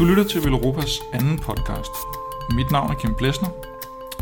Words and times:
Du 0.00 0.04
lytter 0.04 0.24
til 0.24 0.44
Velropas 0.44 1.00
anden 1.12 1.38
podcast. 1.38 1.92
Mit 2.54 2.70
navn 2.70 2.90
er 2.90 2.94
Kim 2.94 3.14
Blæsner. 3.14 3.48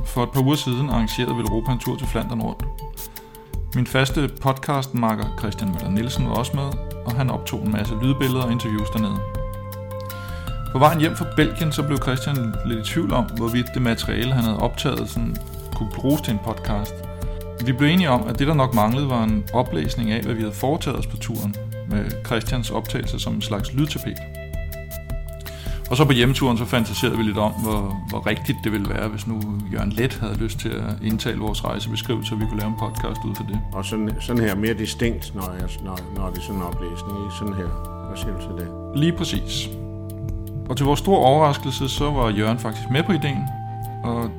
For 0.05 0.23
et 0.23 0.31
par 0.31 0.41
uger 0.41 0.57
siden 0.57 0.91
arrangerede 0.91 1.37
Velropa 1.37 1.73
en 1.73 1.79
tur 1.79 1.97
til 1.97 2.07
Flandern 2.07 2.43
rundt. 2.43 2.65
Min 3.75 3.87
faste 3.87 4.31
podcastmarker 4.41 5.25
Christian 5.39 5.71
Møller 5.71 5.91
Nielsen 5.91 6.29
var 6.29 6.35
også 6.35 6.53
med, 6.55 6.71
og 7.07 7.15
han 7.15 7.31
optog 7.31 7.61
en 7.61 7.73
masse 7.73 7.95
lydbilleder 8.03 8.43
og 8.43 8.53
interviews 8.53 8.91
dernede. 8.91 9.19
På 10.73 10.79
vejen 10.79 11.01
hjem 11.01 11.17
fra 11.17 11.27
Belgien, 11.37 11.73
så 11.73 11.83
blev 11.83 11.99
Christian 12.03 12.55
lidt 12.67 12.89
i 12.89 12.93
tvivl 12.93 13.13
om, 13.13 13.25
hvorvidt 13.37 13.67
det 13.75 13.83
materiale, 13.83 14.33
han 14.33 14.45
havde 14.45 14.59
optaget, 14.59 15.11
sådan, 15.11 15.37
kunne 15.75 15.91
bruges 15.95 16.21
til 16.21 16.33
en 16.33 16.41
podcast. 16.45 16.95
Vi 17.65 17.73
blev 17.73 17.89
enige 17.89 18.11
om, 18.11 18.29
at 18.29 18.39
det, 18.39 18.47
der 18.47 18.55
nok 18.55 18.75
manglede, 18.75 19.09
var 19.09 19.25
en 19.25 19.45
oplæsning 19.53 20.11
af, 20.11 20.23
hvad 20.23 20.35
vi 20.35 20.41
havde 20.41 20.55
foretaget 20.55 20.99
os 20.99 21.07
på 21.07 21.17
turen, 21.17 21.55
med 21.91 22.11
Christians 22.27 22.71
optagelse 22.71 23.19
som 23.19 23.35
en 23.35 23.43
slags 23.43 23.73
lydtapet. 23.73 24.17
Og 25.91 25.97
så 25.97 26.05
på 26.05 26.13
hjemturen, 26.13 26.59
så 26.59 26.65
fantaserede 26.65 27.17
vi 27.17 27.23
lidt 27.23 27.39
om, 27.39 27.53
hvor, 27.53 28.07
hvor 28.09 28.27
rigtigt 28.27 28.59
det 28.65 28.73
ville 28.73 28.89
være, 28.89 29.09
hvis 29.09 29.27
nu 29.27 29.41
Jørgen 29.73 29.93
Let 29.93 30.15
havde 30.15 30.35
lyst 30.35 30.59
til 30.59 30.69
at 30.69 31.03
indtale 31.03 31.39
vores 31.39 31.65
rejsebeskrivelse, 31.65 32.35
og 32.35 32.41
vi 32.41 32.45
kunne 32.49 32.61
lave 32.61 32.71
en 32.71 32.79
podcast 32.79 33.21
ud 33.25 33.35
for 33.35 33.45
det. 33.45 33.61
Og 33.73 33.85
sådan, 33.85 34.15
sådan 34.21 34.43
her 34.43 34.55
mere 34.55 34.75
distinkt, 34.75 35.35
når, 35.35 35.53
jeg, 35.61 35.69
når, 35.85 35.99
når 36.17 36.31
det 36.31 36.39
er 36.39 36.43
sådan 36.43 36.57
en 36.57 36.63
oplæsning. 36.63 37.25
Ikke? 37.25 37.35
Sådan 37.39 37.55
her. 37.55 37.69
Hvad 38.09 38.17
siger 38.17 38.33
du 38.33 38.41
til 38.41 38.67
det? 38.67 38.99
Lige 39.01 39.13
præcis. 39.13 39.69
Og 40.69 40.77
til 40.77 40.87
vores 40.87 41.01
store 41.01 41.19
overraskelse, 41.19 41.89
så 41.89 42.11
var 42.11 42.31
Jørgen 42.31 42.59
faktisk 42.59 42.91
med 42.91 43.03
på 43.03 43.13
ideen, 43.13 43.43
og 44.05 44.31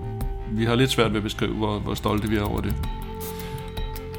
vi 0.51 0.65
har 0.65 0.75
lidt 0.75 0.91
svært 0.91 1.11
ved 1.11 1.17
at 1.17 1.23
beskrive, 1.23 1.53
hvor, 1.53 1.79
hvor 1.79 1.93
stolte 1.93 2.29
vi 2.29 2.35
er 2.37 2.43
over 2.43 2.61
det. 2.61 2.75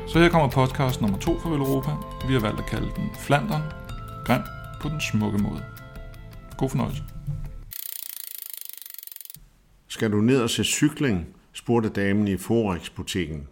Så 0.08 0.18
her 0.18 0.28
kommer 0.28 0.48
podcast 0.48 1.00
nummer 1.00 1.18
to 1.18 1.38
for 1.40 1.48
Europa. 1.48 1.90
Vi 2.28 2.32
har 2.32 2.40
valgt 2.40 2.58
at 2.58 2.66
kalde 2.66 2.88
den 2.96 3.10
Flandern, 3.18 3.62
grim 4.24 4.42
på 4.82 4.88
den 4.88 5.00
smukke 5.00 5.38
måde. 5.38 5.62
God 6.56 6.68
fornøjelse. 6.68 7.02
Skal 10.00 10.12
du 10.12 10.20
ned 10.20 10.42
og 10.42 10.50
se 10.50 10.64
cykling? 10.64 11.26
spurgte 11.52 11.88
damen 11.88 12.28
i 12.28 12.36
Forex-butikken. 12.36 13.48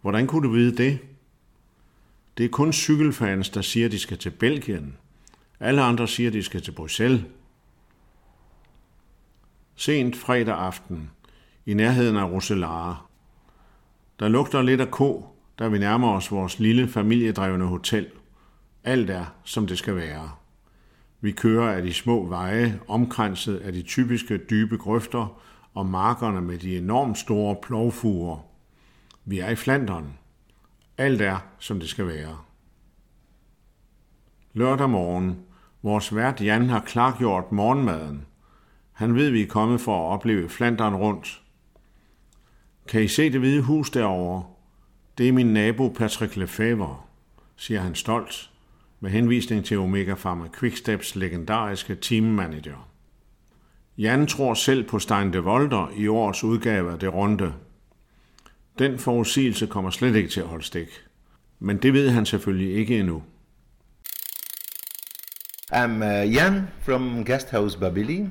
Hvordan 0.00 0.26
kunne 0.26 0.48
du 0.48 0.52
vide 0.52 0.76
det? 0.76 0.98
Det 2.38 2.44
er 2.44 2.48
kun 2.48 2.72
cykelfans, 2.72 3.50
der 3.50 3.60
siger, 3.60 3.86
at 3.86 3.92
de 3.92 3.98
skal 3.98 4.18
til 4.18 4.30
Belgien. 4.30 4.96
Alle 5.60 5.82
andre 5.82 6.08
siger, 6.08 6.26
at 6.26 6.32
de 6.32 6.42
skal 6.42 6.62
til 6.62 6.72
Bruxelles. 6.72 7.22
Sent 9.74 10.16
fredag 10.16 10.54
aften, 10.58 11.10
i 11.66 11.74
nærheden 11.74 12.16
af 12.16 12.30
Roselare. 12.30 12.96
Der 14.20 14.28
lugter 14.28 14.62
lidt 14.62 14.80
af 14.80 14.90
ko, 14.90 15.26
da 15.58 15.68
vi 15.68 15.78
nærmer 15.78 16.12
os 16.12 16.30
vores 16.30 16.58
lille 16.58 16.88
familiedrevne 16.88 17.64
hotel. 17.64 18.06
Alt 18.84 19.10
er, 19.10 19.24
som 19.44 19.66
det 19.66 19.78
skal 19.78 19.96
være. 19.96 20.30
Vi 21.20 21.30
kører 21.30 21.76
af 21.76 21.82
de 21.82 21.94
små 21.94 22.26
veje, 22.26 22.80
omkranset 22.88 23.56
af 23.56 23.72
de 23.72 23.82
typiske 23.82 24.36
dybe 24.36 24.76
grøfter 24.76 25.40
og 25.74 25.86
markerne 25.86 26.40
med 26.40 26.58
de 26.58 26.78
enormt 26.78 27.18
store 27.18 27.56
plovfuger. 27.62 28.46
Vi 29.24 29.38
er 29.38 29.48
i 29.48 29.56
Flandern. 29.56 30.18
Alt 30.98 31.20
er, 31.20 31.38
som 31.58 31.80
det 31.80 31.88
skal 31.88 32.06
være. 32.06 32.38
Lørdag 34.52 34.90
morgen. 34.90 35.38
Vores 35.82 36.14
vært 36.14 36.40
Jan 36.40 36.68
har 36.68 36.80
klargjort 36.80 37.52
morgenmaden. 37.52 38.26
Han 38.92 39.14
ved, 39.14 39.30
vi 39.30 39.42
er 39.42 39.46
kommet 39.46 39.80
for 39.80 40.08
at 40.08 40.12
opleve 40.12 40.48
Flandern 40.48 40.94
rundt. 40.94 41.42
Kan 42.88 43.02
I 43.02 43.08
se 43.08 43.32
det 43.32 43.40
hvide 43.40 43.62
hus 43.62 43.90
derovre? 43.90 44.44
Det 45.18 45.28
er 45.28 45.32
min 45.32 45.52
nabo 45.52 45.88
Patrick 45.88 46.36
Lefebvre, 46.36 46.96
siger 47.56 47.80
han 47.80 47.94
stolt, 47.94 48.50
med 49.00 49.10
henvisning 49.10 49.64
til 49.64 49.78
Omega 49.78 50.14
Pharma 50.14 50.48
Quicksteps 50.58 51.16
legendariske 51.16 51.94
teammanager. 51.94 52.89
Jan 54.00 54.26
tror 54.26 54.54
selv 54.54 54.88
på 54.88 54.98
Stein 54.98 55.32
de 55.32 55.38
Volder 55.38 55.92
i 55.96 56.08
årets 56.08 56.44
udgave 56.44 56.92
af 56.92 56.98
Det 56.98 57.14
Runde. 57.14 57.52
Den 58.78 58.98
forudsigelse 58.98 59.66
kommer 59.66 59.90
slet 59.90 60.16
ikke 60.16 60.28
til 60.28 60.40
at 60.40 60.46
holde 60.46 60.64
stik. 60.64 60.88
Men 61.58 61.76
det 61.76 61.92
ved 61.92 62.10
han 62.10 62.26
selvfølgelig 62.26 62.74
ikke 62.74 62.98
endnu. 62.98 63.22
I'm 65.72 65.90
uh, 65.90 66.34
Jan 66.34 66.68
from 66.82 67.24
Guesthouse 67.24 67.78
Babili, 67.78 68.26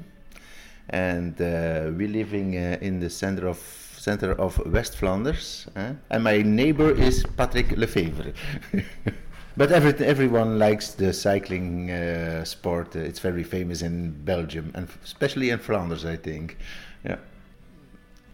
and 0.88 1.42
uh, 1.42 1.98
we're 1.98 2.12
living 2.12 2.56
uh, 2.56 2.88
in 2.88 3.00
the 3.00 3.10
center 3.10 3.48
of 3.48 3.58
center 3.98 4.34
of 4.40 4.60
West 4.66 4.98
Flanders. 4.98 5.70
eh? 5.76 5.92
And 6.10 6.24
my 6.24 6.42
neighbor 6.42 6.90
is 6.90 7.26
Patrick 7.38 7.78
Lefevre. 7.78 8.32
but 9.60 9.74
every, 9.74 9.94
everyone 10.06 10.58
likes 10.58 10.94
the 10.94 11.12
cycling 11.12 11.92
uh, 11.92 12.46
sport. 12.46 12.96
Uh, 12.96 13.00
It's 13.00 13.20
very 13.20 13.44
famous 13.44 13.82
in 13.82 14.12
Belgium 14.24 14.72
and 14.74 14.88
especially 15.04 15.50
in 15.50 15.60
Flanders, 15.60 16.06
I 16.06 16.16
think. 16.16 16.58
Yeah. 17.04 17.18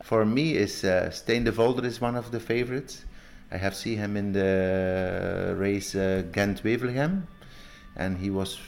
For 0.04 0.24
me, 0.24 0.54
is 0.56 0.84
uh, 0.84 1.10
Steen 1.10 1.44
de 1.44 1.52
Volder 1.52 1.84
is 1.84 2.00
one 2.00 2.16
of 2.16 2.30
the 2.30 2.40
favorites. 2.40 3.06
I 3.52 3.58
have 3.58 3.74
seen 3.74 3.98
him 3.98 4.16
in 4.18 4.34
the 4.34 5.56
race 5.58 5.96
uh, 5.96 6.26
Ghent-Wevelgem, 6.32 7.24
and 7.96 8.18
he 8.20 8.30
was, 8.30 8.60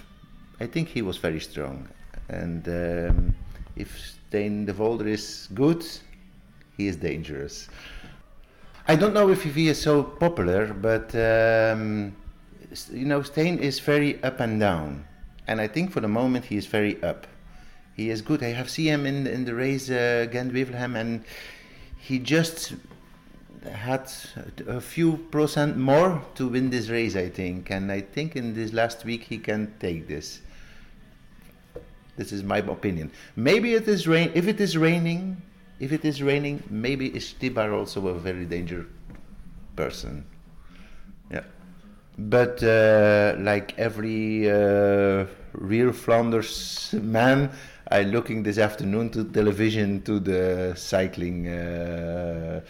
I 0.60 0.66
think 0.66 0.88
he 0.88 1.04
was 1.04 1.18
very 1.18 1.40
strong. 1.40 1.88
And 2.28 2.68
um, 2.68 3.36
if 3.76 4.00
Steen 4.00 4.66
de 4.66 4.74
Volder 4.74 5.08
is 5.08 5.48
good, 5.54 5.86
he 6.76 6.88
is 6.88 6.96
dangerous. 6.96 7.70
I 8.88 8.96
don't 8.96 9.14
know 9.14 9.30
if 9.30 9.44
he 9.44 9.68
is 9.68 9.80
so 9.80 10.02
popular, 10.02 10.74
but 10.74 11.14
um, 11.14 12.16
you 12.92 13.06
know, 13.06 13.22
Stain 13.22 13.60
is 13.60 13.80
very 13.80 14.22
up 14.24 14.40
and 14.40 14.60
down, 14.60 15.06
and 15.48 15.62
I 15.62 15.68
think 15.68 15.92
for 15.92 16.02
the 16.02 16.08
moment 16.08 16.46
he 16.46 16.58
is 16.58 16.66
very 16.66 17.02
up. 17.04 17.28
He 17.96 18.10
is 18.10 18.22
good. 18.22 18.44
I 18.44 18.50
have 18.50 18.70
seen 18.70 18.88
him 18.88 19.06
in 19.06 19.28
in 19.28 19.46
the 19.46 19.56
race 19.56 19.90
uh, 19.90 20.26
against 20.28 20.54
Wevelgem, 20.54 20.96
and 20.96 21.24
he 21.98 22.20
just 22.20 22.74
had 23.72 24.12
a 24.68 24.80
few 24.80 25.18
percent 25.32 25.78
more 25.78 26.22
to 26.36 26.48
win 26.48 26.70
this 26.70 26.90
race, 26.90 27.16
I 27.16 27.30
think. 27.30 27.70
And 27.72 27.92
I 27.92 28.02
think 28.02 28.36
in 28.36 28.54
this 28.54 28.74
last 28.74 29.06
week 29.06 29.24
he 29.24 29.38
can 29.38 29.74
take 29.80 30.08
this. 30.08 30.42
This 32.16 32.32
is 32.32 32.44
my 32.44 32.60
opinion. 32.60 33.12
Maybe 33.36 33.74
it 33.74 33.88
is 33.88 34.08
rain. 34.08 34.32
If 34.34 34.48
it 34.48 34.60
is 34.60 34.78
raining, 34.78 35.42
if 35.80 35.92
it 35.92 36.04
is 36.04 36.24
raining, 36.24 36.64
maybe 36.70 37.16
is 37.16 37.34
Tibar 37.40 37.74
also 37.74 38.08
a 38.08 38.20
very 38.20 38.46
dangerous 38.46 38.88
person. 39.76 40.26
But 42.18 42.64
uh, 42.64 43.36
like 43.38 43.76
every 43.78 44.50
uh, 44.50 45.26
real 45.54 45.92
Flanders 45.92 46.94
man, 46.94 47.52
I 47.92 48.04
looking 48.04 48.44
this 48.44 48.58
afternoon 48.58 49.12
to 49.12 49.24
television 49.24 50.02
to 50.02 50.20
the 50.20 50.74
cycling 50.76 51.48
uh, 51.48 52.62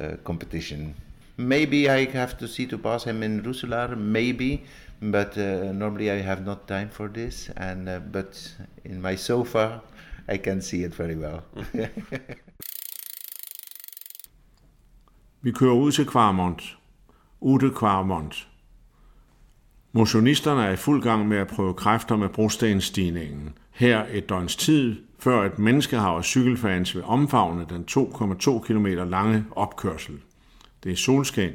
uh, 0.00 0.16
competition. 0.24 0.94
Maybe 1.36 1.90
I 1.90 2.06
have 2.06 2.38
to 2.38 2.48
see 2.48 2.66
to 2.66 2.78
pass 2.78 3.04
him 3.04 3.22
in 3.22 3.42
Roeselaar, 3.42 3.96
maybe, 3.98 4.64
but 5.02 5.36
uh, 5.36 5.72
normally 5.72 6.10
I 6.10 6.22
have 6.22 6.46
not 6.46 6.66
time 6.66 6.88
for 6.88 7.08
this. 7.08 7.50
And 7.56 7.88
uh, 7.88 7.98
but 8.00 8.50
in 8.84 9.02
my 9.02 9.14
sofa, 9.16 9.82
I 10.26 10.38
can 10.38 10.62
see 10.62 10.84
it 10.84 10.94
very 10.94 11.16
well. 11.16 11.42
Vi 15.42 15.52
kører 15.52 15.74
ud 15.74 15.92
til 15.92 16.06
Kvarmont. 16.06 16.62
Ute 17.40 17.70
Kvarmont. 17.70 18.46
Motionisterne 19.96 20.62
er 20.62 20.70
i 20.70 20.76
fuld 20.76 21.02
gang 21.02 21.28
med 21.28 21.36
at 21.36 21.46
prøve 21.46 21.74
kræfter 21.74 22.16
med 22.16 22.28
brostenstigningen. 22.28 23.52
Her 23.70 24.04
et 24.12 24.28
døgns 24.28 24.56
tid, 24.56 24.96
før 25.18 25.44
et 25.44 25.58
menneskehav 25.58 26.16
af 26.16 26.24
cykelfans 26.24 26.94
vil 26.94 27.04
omfavne 27.04 27.66
den 27.68 27.84
2,2 27.90 28.58
km 28.58 28.86
lange 28.86 29.44
opkørsel. 29.50 30.14
Det 30.84 30.92
er 30.92 30.96
solskin. 30.96 31.50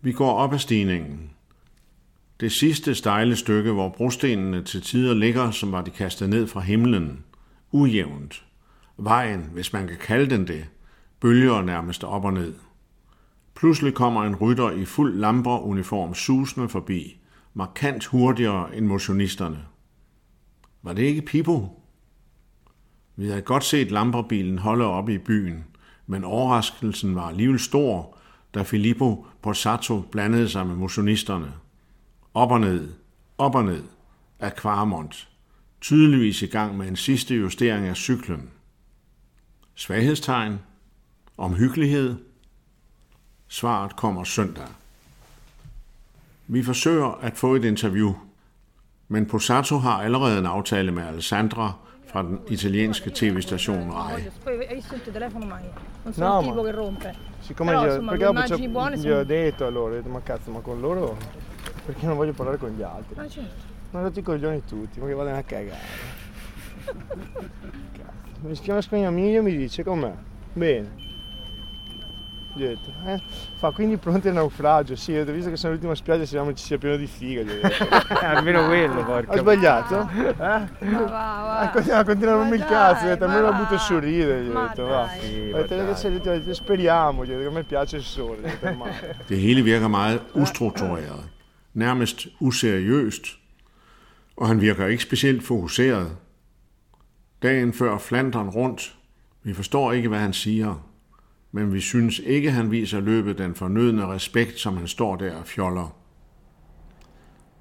Vi 0.00 0.12
går 0.12 0.32
op 0.32 0.52
ad 0.52 0.58
stigningen. 0.58 1.30
Det 2.40 2.52
sidste 2.52 2.94
stejle 2.94 3.36
stykke, 3.36 3.72
hvor 3.72 3.88
brostenene 3.88 4.62
til 4.62 4.82
tider 4.82 5.14
ligger, 5.14 5.50
som 5.50 5.72
var 5.72 5.82
de 5.82 5.90
kastet 5.90 6.28
ned 6.28 6.46
fra 6.46 6.60
himlen. 6.60 7.24
Ujævnt. 7.70 8.44
Vejen, 8.96 9.50
hvis 9.52 9.72
man 9.72 9.86
kan 9.86 9.98
kalde 10.00 10.30
den 10.30 10.46
det, 10.46 10.64
bølger 11.20 11.62
nærmest 11.62 12.04
op 12.04 12.24
og 12.24 12.32
ned. 12.32 12.54
Pludselig 13.54 13.94
kommer 13.94 14.24
en 14.24 14.36
rytter 14.36 14.70
i 14.70 14.84
fuld 14.84 15.18
lamper 15.18 15.58
uniform 15.58 16.14
susende 16.14 16.68
forbi, 16.68 17.18
markant 17.54 18.04
hurtigere 18.04 18.76
end 18.76 18.86
motionisterne. 18.86 19.64
Var 20.82 20.92
det 20.92 21.02
ikke 21.02 21.22
Pippo? 21.22 21.82
Vi 23.16 23.28
havde 23.28 23.42
godt 23.42 23.64
set 23.64 23.90
lamperbilen 23.90 24.58
holde 24.58 24.84
op 24.84 25.08
i 25.08 25.18
byen, 25.18 25.64
men 26.06 26.24
overraskelsen 26.24 27.14
var 27.14 27.28
alligevel 27.28 27.60
stor, 27.60 28.16
da 28.54 28.62
Filippo 28.62 29.26
Borsato 29.42 30.00
blandede 30.00 30.48
sig 30.48 30.66
med 30.66 30.76
motionisterne. 30.76 31.52
Op 32.34 32.50
og 32.50 32.60
ned, 32.60 32.92
op 33.38 33.54
og 33.54 33.64
ned 33.64 33.84
af 34.38 34.56
Kvarmont, 34.56 35.28
tydeligvis 35.80 36.42
i 36.42 36.46
gang 36.46 36.76
med 36.76 36.88
en 36.88 36.96
sidste 36.96 37.34
justering 37.34 37.86
af 37.86 37.96
cyklen. 37.96 38.50
Svaghedstegn? 39.74 40.58
Omhyggelighed? 41.36 42.16
Svaret 43.48 43.96
kommer 43.96 44.24
søndag. 44.24 44.68
Vi 46.46 46.62
forsøger 46.62 47.18
at 47.22 47.36
få 47.36 47.54
et 47.54 47.64
interview, 47.64 48.12
men 49.08 49.26
Posato 49.26 49.78
har 49.78 50.02
allerede 50.02 50.38
en 50.38 50.46
aftale 50.46 50.92
med 50.92 51.02
Alessandra 51.02 51.72
fra 52.06 52.22
den 52.22 52.38
italienske 52.48 53.10
tv-station 53.10 53.90
RAI. 53.90 54.22
Poi 54.44 54.52
hai 54.68 54.74
visto 54.74 54.94
il 54.94 55.12
telefono 55.12 55.46
mai? 55.46 55.62
Non 56.04 56.12
sono 56.14 56.26
No, 56.42 56.54
ma- 56.54 56.62
che 56.62 56.70
rompe. 56.72 57.14
Siccome 57.40 57.72
gli, 57.72 57.76
ho- 57.76 58.04
perché 58.04 58.24
dopo 58.24 58.30
immagini 58.30 58.66
c'ho- 58.66 58.72
buone 58.72 58.96
gli 58.96 59.00
sono- 59.00 59.18
ho 59.18 59.24
detto 59.24 59.64
a 59.66 59.70
loro, 59.70 59.92
ho 59.92 59.96
detto, 59.96 60.08
ma 60.08 60.20
cazzo, 60.20 60.50
ma 60.50 60.60
con 60.60 60.80
loro 60.80 61.16
perché 61.86 62.06
non 62.06 62.16
voglio 62.16 62.32
parlare 62.32 62.58
con 62.58 62.70
gli 62.70 62.82
altri? 62.82 63.14
Ma 63.16 63.28
certo. 63.28 63.70
Ma 63.90 64.00
rotto 64.02 64.18
i 64.18 64.22
coglioni 64.22 64.62
tutti, 64.64 65.00
ma 65.00 65.06
che 65.06 65.14
vadano 65.14 65.36
a 65.38 65.42
cagare. 65.42 65.78
Cazzo. 67.92 68.38
Mi 68.40 68.54
schiama 68.56 68.80
con 68.88 69.14
mio 69.14 69.38
e 69.38 69.42
mi 69.42 69.56
dice 69.56 69.82
com'è? 69.84 70.12
Bene. 70.52 70.88
Detto, 72.54 72.92
eh? 73.06 73.18
Fa 73.56 73.70
quindi 73.70 73.96
pronti 73.96 74.28
al 74.28 74.34
naufragio, 74.34 74.94
sì, 74.94 75.16
ho 75.16 75.24
visto 75.24 75.48
che 75.48 75.56
sono 75.56 75.72
l'ultima 75.72 75.94
spiaggia, 75.94 76.26
speriamo 76.26 76.52
ci 76.52 76.64
sia 76.64 76.76
pieno 76.76 76.96
di 76.96 77.06
figa. 77.06 77.42
Almeno 78.20 78.66
quello, 78.66 79.04
porca. 79.04 79.32
Ho 79.32 79.36
sbagliato? 79.38 80.00
Eh? 80.10 80.34
Ma 80.36 80.68
va, 80.80 81.06
va. 81.06 81.58
Ah, 81.60 81.70
continua, 81.70 82.32
a 82.32 82.36
rompermi 82.36 82.56
il 82.56 82.64
cazzo, 82.64 83.06
detto, 83.06 83.24
almeno 83.24 83.42
la 83.42 83.52
butto 83.52 83.78
sul 83.78 84.00
ridere, 84.00 84.42
gli 84.44 84.48
ho 84.50 84.66
detto, 84.66 84.84
va. 84.84 85.08
Sì, 85.18 85.50
Ho 85.52 85.56
detto, 85.56 85.76
ma 85.76 85.86
che 85.86 85.94
se- 85.96 86.10
gli 86.10 86.16
ho 86.16 86.18
detto, 86.20 86.54
speriamo, 86.54 87.24
gli 87.24 87.32
ho 87.32 87.36
detto, 87.38 87.48
a 87.48 87.52
me 87.52 87.62
piace 87.64 87.96
il 87.96 88.02
sole, 88.02 88.40
detto, 88.42 88.72
ma... 88.74 88.86
Det 89.28 89.38
hele 89.38 89.62
virker 89.62 89.88
meget 89.88 90.20
ustruktureret, 90.34 91.24
nærmest 91.74 92.26
useriøst, 92.40 93.26
og 94.36 94.48
han 94.48 94.60
virker 94.60 94.86
ikke 94.86 95.02
specielt 95.02 95.42
fokuseret. 95.44 96.16
Dagen 97.42 97.72
før 97.72 97.98
Flandern 97.98 98.48
rundt. 98.48 98.94
Vi 99.42 99.52
forstår 99.54 99.92
ikke, 99.92 100.08
hvad 100.08 100.18
han 100.18 100.32
siger, 100.32 100.74
men 101.52 101.72
vi 101.72 101.80
synes 101.80 102.18
ikke, 102.18 102.50
han 102.50 102.70
viser 102.70 103.00
løbet 103.00 103.38
den 103.38 103.54
fornødne 103.54 104.06
respekt, 104.06 104.58
som 104.58 104.76
han 104.76 104.88
står 104.88 105.16
der 105.16 105.36
og 105.36 105.46
fjoller. 105.46 105.96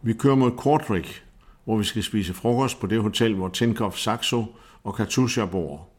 Vi 0.02 0.14
kører 0.14 0.36
mod 0.36 0.52
Kortrijk, 0.52 1.26
hvor 1.64 1.78
vi 1.78 1.84
skal 1.84 2.04
spise 2.04 2.34
frokost 2.34 2.80
på 2.80 2.88
det 2.88 3.02
hotel, 3.02 3.36
hvor 3.36 3.50
Tinkoff 3.50 3.98
Saxo 3.98 4.46
og 4.84 4.96
Katusha 4.96 5.46
bor. 5.46 5.90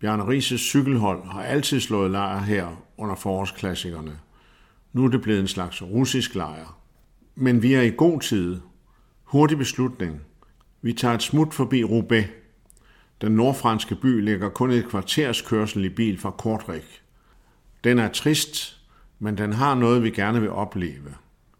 Bjarne 0.00 0.28
Rises 0.28 0.60
cykelhold 0.60 1.24
har 1.24 1.42
altid 1.42 1.80
slået 1.80 2.10
lejr 2.10 2.40
her 2.40 2.84
under 2.96 3.14
forårsklassikerne. 3.14 4.18
Nu 4.92 5.04
er 5.04 5.08
det 5.08 5.22
blevet 5.22 5.40
en 5.40 5.48
slags 5.48 5.82
russisk 5.82 6.34
lejr. 6.34 6.78
Men 7.34 7.62
vi 7.62 7.74
er 7.74 7.82
i 7.82 7.90
god 7.96 8.20
tid. 8.20 8.60
Hurtig 9.24 9.58
beslutning. 9.58 10.20
Vi 10.82 10.92
tager 10.92 11.14
et 11.14 11.22
smut 11.22 11.54
forbi 11.54 11.84
Roubaix. 11.84 12.26
Den 13.20 13.32
nordfranske 13.32 13.94
by 13.94 14.24
ligger 14.24 14.48
kun 14.48 14.70
et 14.70 14.88
kvarters 14.88 15.42
kørsel 15.42 15.84
i 15.84 15.88
bil 15.88 16.18
fra 16.18 16.30
Kortrijk. 16.30 17.02
Den 17.84 17.98
er 17.98 18.08
trist, 18.08 18.80
men 19.18 19.38
den 19.38 19.52
har 19.52 19.74
noget, 19.74 20.02
vi 20.02 20.10
gerne 20.10 20.40
vil 20.40 20.50
opleve. 20.50 21.14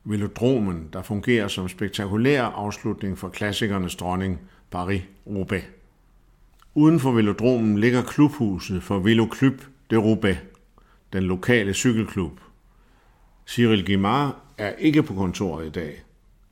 Velodromen, 0.05 0.88
der 0.93 1.02
fungerer 1.02 1.49
som 1.49 1.69
spektakulær 1.69 2.43
afslutning 2.44 3.19
for 3.19 3.28
klassikernes 3.28 3.96
dronning, 3.96 4.40
Paris-Roubaix. 4.70 5.62
Uden 6.75 7.00
for 7.00 7.12
velodromen 7.12 7.78
ligger 7.78 8.02
klubhuset 8.02 8.82
for 8.82 8.99
Veloclub 8.99 9.55
de 9.90 9.96
Roubaix, 9.96 10.37
den 11.12 11.22
lokale 11.22 11.75
cykelklub. 11.75 12.40
Cyril 13.46 13.87
Guimard 13.87 14.37
er 14.58 14.70
ikke 14.70 15.02
på 15.02 15.14
kontoret 15.14 15.66
i 15.66 15.70
dag. 15.70 16.02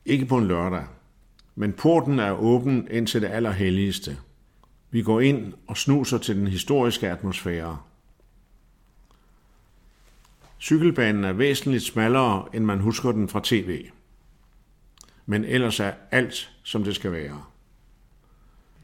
Ikke 0.05 0.25
på 0.25 0.37
en 0.37 0.47
lørdag. 0.47 0.83
Men 1.55 1.73
porten 1.73 2.19
er 2.19 2.31
åben 2.31 2.87
ind 2.91 3.07
til 3.07 3.21
det 3.21 3.27
allerhelligste. 3.27 4.17
Vi 4.97 5.01
går 5.01 5.21
ind 5.21 5.53
og 5.67 5.77
snuser 5.77 6.17
til 6.17 6.35
den 6.35 6.47
historiske 6.47 7.09
atmosfære. 7.09 7.77
Cykelbanen 10.59 11.23
er 11.23 11.33
væsentligt 11.33 11.83
smallere, 11.83 12.45
end 12.53 12.65
man 12.65 12.79
husker 12.79 13.11
den 13.11 13.29
fra 13.29 13.41
tv. 13.43 13.85
Men 15.25 15.43
ellers 15.43 15.79
er 15.79 15.91
alt, 16.11 16.51
som 16.63 16.83
det 16.83 16.95
skal 16.95 17.11
være. 17.11 17.43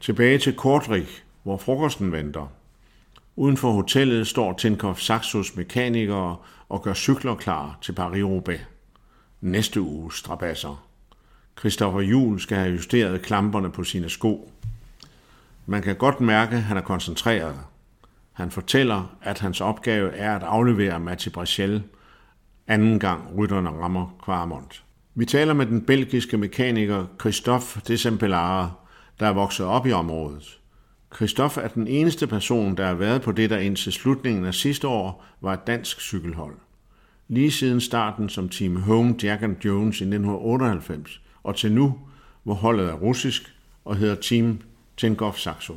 Tilbage 0.00 0.38
til 0.38 0.56
Kortrik, 0.56 1.24
hvor 1.42 1.56
frokosten 1.56 2.12
venter. 2.12 2.52
Uden 3.36 3.56
for 3.56 3.72
hotellet 3.72 4.26
står 4.26 4.52
Tinkoff 4.52 5.00
Saxos 5.00 5.56
mekanikere 5.56 6.36
og 6.68 6.82
gør 6.82 6.94
cykler 6.94 7.34
klar 7.34 7.78
til 7.82 7.92
Paris-Roubaix. 7.92 8.60
Næste 9.40 9.80
uge 9.80 10.12
strabasser. 10.12 10.86
Christopher 11.58 12.00
Jul 12.00 12.40
skal 12.40 12.56
have 12.56 12.72
justeret 12.72 13.22
klamperne 13.22 13.70
på 13.70 13.84
sine 13.84 14.10
sko. 14.10 14.50
Man 15.66 15.82
kan 15.82 15.96
godt 15.96 16.20
mærke, 16.20 16.56
at 16.56 16.62
han 16.62 16.76
er 16.76 16.80
koncentreret. 16.80 17.60
Han 18.32 18.50
fortæller, 18.50 19.16
at 19.22 19.38
hans 19.38 19.60
opgave 19.60 20.12
er 20.12 20.36
at 20.36 20.42
aflevere 20.42 21.00
Mati 21.00 21.30
Brachel 21.30 21.82
anden 22.66 22.98
gang 22.98 23.38
rytterne 23.38 23.70
rammer 23.70 24.16
Kvarmont. 24.24 24.84
Vi 25.14 25.24
taler 25.24 25.52
med 25.54 25.66
den 25.66 25.80
belgiske 25.82 26.38
mekaniker 26.38 27.06
Christophe 27.20 27.80
Desempelare, 27.88 28.72
der 29.20 29.26
er 29.26 29.32
vokset 29.32 29.66
op 29.66 29.86
i 29.86 29.92
området. 29.92 30.58
Christophe 31.14 31.60
er 31.60 31.68
den 31.68 31.86
eneste 31.86 32.26
person, 32.26 32.76
der 32.76 32.86
har 32.86 32.94
været 32.94 33.22
på 33.22 33.32
det, 33.32 33.50
der 33.50 33.58
indtil 33.58 33.92
slutningen 33.92 34.44
af 34.44 34.54
sidste 34.54 34.88
år 34.88 35.24
var 35.40 35.52
et 35.52 35.66
dansk 35.66 36.00
cykelhold. 36.00 36.54
Lige 37.28 37.50
siden 37.50 37.80
starten 37.80 38.28
som 38.28 38.48
Team 38.48 38.76
Home 38.76 39.14
Jack 39.22 39.42
and 39.42 39.64
Jones 39.64 40.00
i 40.00 40.04
1998, 40.04 41.20
og 41.42 41.56
til 41.56 41.72
nu, 41.72 41.98
hvor 42.42 42.54
holdet 42.54 42.88
er 42.88 42.94
russisk 42.94 43.54
og 43.84 43.96
hedder 43.96 44.14
Team 44.14 44.60
Tjengov 44.96 45.34
Saxo. 45.34 45.76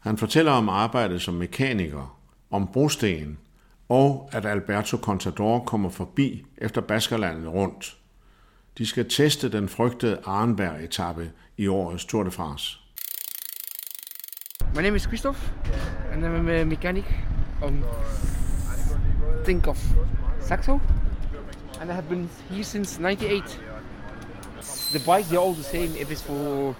Han 0.00 0.18
fortæller 0.18 0.52
om 0.52 0.68
arbejdet 0.68 1.22
som 1.22 1.34
mekaniker, 1.34 2.18
om 2.50 2.66
brosten, 2.72 3.38
og 3.88 4.28
at 4.32 4.46
Alberto 4.46 4.96
Contador 4.96 5.58
kommer 5.58 5.90
forbi 5.90 6.46
efter 6.58 6.80
Baskerlandet 6.80 7.52
rundt. 7.52 7.96
De 8.78 8.86
skal 8.86 9.08
teste 9.08 9.52
den 9.52 9.68
frygtede 9.68 10.20
Arnberg-etappe 10.24 11.30
i 11.56 11.68
årets 11.68 12.04
Tour 12.04 12.22
de 12.22 12.30
France. 12.30 12.78
My 14.74 14.82
name 14.82 14.96
is 14.96 15.02
Christoph 15.02 15.38
and 16.12 16.24
I'm 16.24 16.50
a 16.50 16.64
mechanic 16.64 17.04
on 17.62 17.84
Think 19.44 19.66
of 19.66 19.84
Saxo 20.40 20.80
and 21.80 21.90
I 21.90 21.92
have 21.92 22.08
been 22.08 22.30
here 22.50 22.64
since 22.64 23.00
98. 23.00 23.62
The 24.92 24.98
bike, 24.98 25.26
they're 25.26 25.40
all 25.40 25.54
the 25.54 25.62
same 25.62 25.90
if 26.00 26.10
it's 26.10 26.22
for 26.22 26.74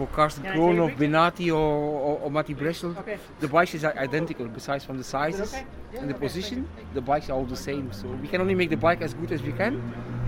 for 0.00 0.06
Carsten 0.14 0.44
Kroon 0.44 0.80
or 0.80 0.90
Benati 0.90 1.48
or, 1.48 1.68
or, 2.08 2.18
or 2.22 2.30
Matti 2.30 2.54
Breschel. 2.54 2.92
The 3.40 3.48
bikes 3.48 3.74
is 3.74 3.84
identical 3.84 4.46
besides 4.48 4.82
from 4.82 4.96
the 4.96 5.04
sizes 5.04 5.54
and 5.94 6.08
the 6.08 6.14
position. 6.14 6.66
The 6.94 7.02
bikes 7.02 7.28
are 7.28 7.34
all 7.34 7.44
the 7.44 7.62
same 7.68 7.92
so 7.92 8.08
we 8.08 8.28
can 8.28 8.40
only 8.40 8.54
make 8.54 8.70
the 8.70 8.78
bike 8.78 9.02
as 9.02 9.12
good 9.12 9.30
as 9.30 9.42
we 9.42 9.52
can 9.52 9.74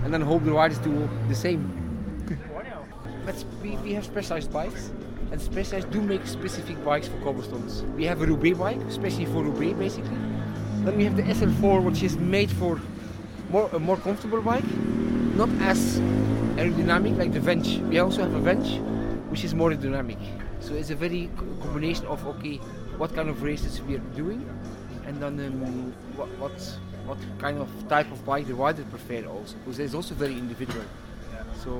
and 0.03 0.13
then 0.13 0.21
hope 0.21 0.43
the 0.43 0.51
riders 0.51 0.77
do 0.77 1.09
the 1.27 1.35
same. 1.35 1.63
But 3.25 3.43
we, 3.63 3.77
we 3.77 3.93
have 3.93 4.03
specialized 4.03 4.51
bikes, 4.51 4.91
and 5.31 5.41
specialized 5.41 5.89
do 5.91 6.01
make 6.01 6.27
specific 6.27 6.83
bikes 6.83 7.07
for 7.07 7.17
cobblestones. 7.21 7.81
We 7.95 8.03
have 8.03 8.21
a 8.21 8.25
Roubaix 8.25 8.57
bike, 8.57 8.81
especially 8.89 9.27
for 9.27 9.41
Roubaix, 9.41 9.79
basically. 9.79 10.17
Then 10.83 10.97
we 10.97 11.05
have 11.05 11.15
the 11.15 11.23
SL4, 11.23 11.81
which 11.85 12.03
is 12.03 12.17
made 12.17 12.51
for 12.51 12.81
more 13.49 13.69
a 13.71 13.79
more 13.79 13.95
comfortable 13.95 14.41
bike, 14.41 14.69
not 15.41 15.47
as 15.61 16.01
aerodynamic 16.59 17.17
like 17.17 17.31
the 17.31 17.39
Venge. 17.39 17.79
We 17.89 17.99
also 17.99 18.23
have 18.23 18.33
a 18.33 18.39
Venge, 18.39 18.81
which 19.33 19.43
is 19.43 19.55
more 19.55 19.73
dynamic. 19.73 20.19
So 20.59 20.75
it's 20.75 20.91
a 20.91 20.95
very 20.95 21.27
combination 21.59 22.05
of 22.05 22.23
okay, 22.27 22.57
what 22.97 23.15
kind 23.15 23.29
of 23.29 23.41
races 23.41 23.81
we 23.81 23.95
are 23.95 24.05
doing, 24.15 24.47
and 25.07 25.19
then 25.19 25.39
um, 25.39 25.91
what, 26.15 26.29
what 26.37 26.51
what 27.07 27.17
kind 27.39 27.57
of 27.57 27.67
type 27.89 28.11
of 28.11 28.23
bike 28.27 28.45
the 28.45 28.53
rider 28.53 28.83
prefer 28.83 29.25
also, 29.27 29.55
because 29.57 29.79
it's 29.79 29.95
also 29.95 30.13
very 30.13 30.33
individual. 30.33 30.85
So, 31.63 31.71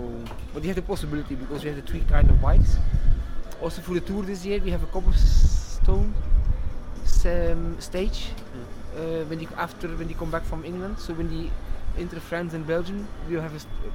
but 0.51 0.63
you 0.63 0.69
have 0.69 0.75
the 0.77 0.81
possibility 0.81 1.35
because 1.35 1.63
we 1.63 1.69
have 1.69 1.79
the 1.79 1.87
three 1.91 2.03
kind 2.09 2.27
of 2.27 2.41
bikes. 2.41 2.77
Also 3.61 3.81
for 3.83 3.93
the 3.93 4.01
tour 4.01 4.23
this 4.23 4.43
year, 4.43 4.59
we 4.59 4.71
have 4.71 4.81
a 4.81 4.87
cobblestone 4.87 6.11
um, 7.25 7.79
stage 7.79 8.29
uh, 8.97 9.23
when 9.29 9.37
they, 9.37 9.47
after 9.57 9.87
when 9.89 10.07
they 10.07 10.15
come 10.15 10.31
back 10.31 10.43
from 10.43 10.65
England. 10.65 10.97
So 10.97 11.13
when 11.13 11.29
they 11.29 11.51
enter 12.01 12.19
France 12.19 12.55
and 12.55 12.65
Belgium, 12.65 13.07
we 13.29 13.35
have 13.35 13.53
a, 13.55 13.59
st- 13.59 13.93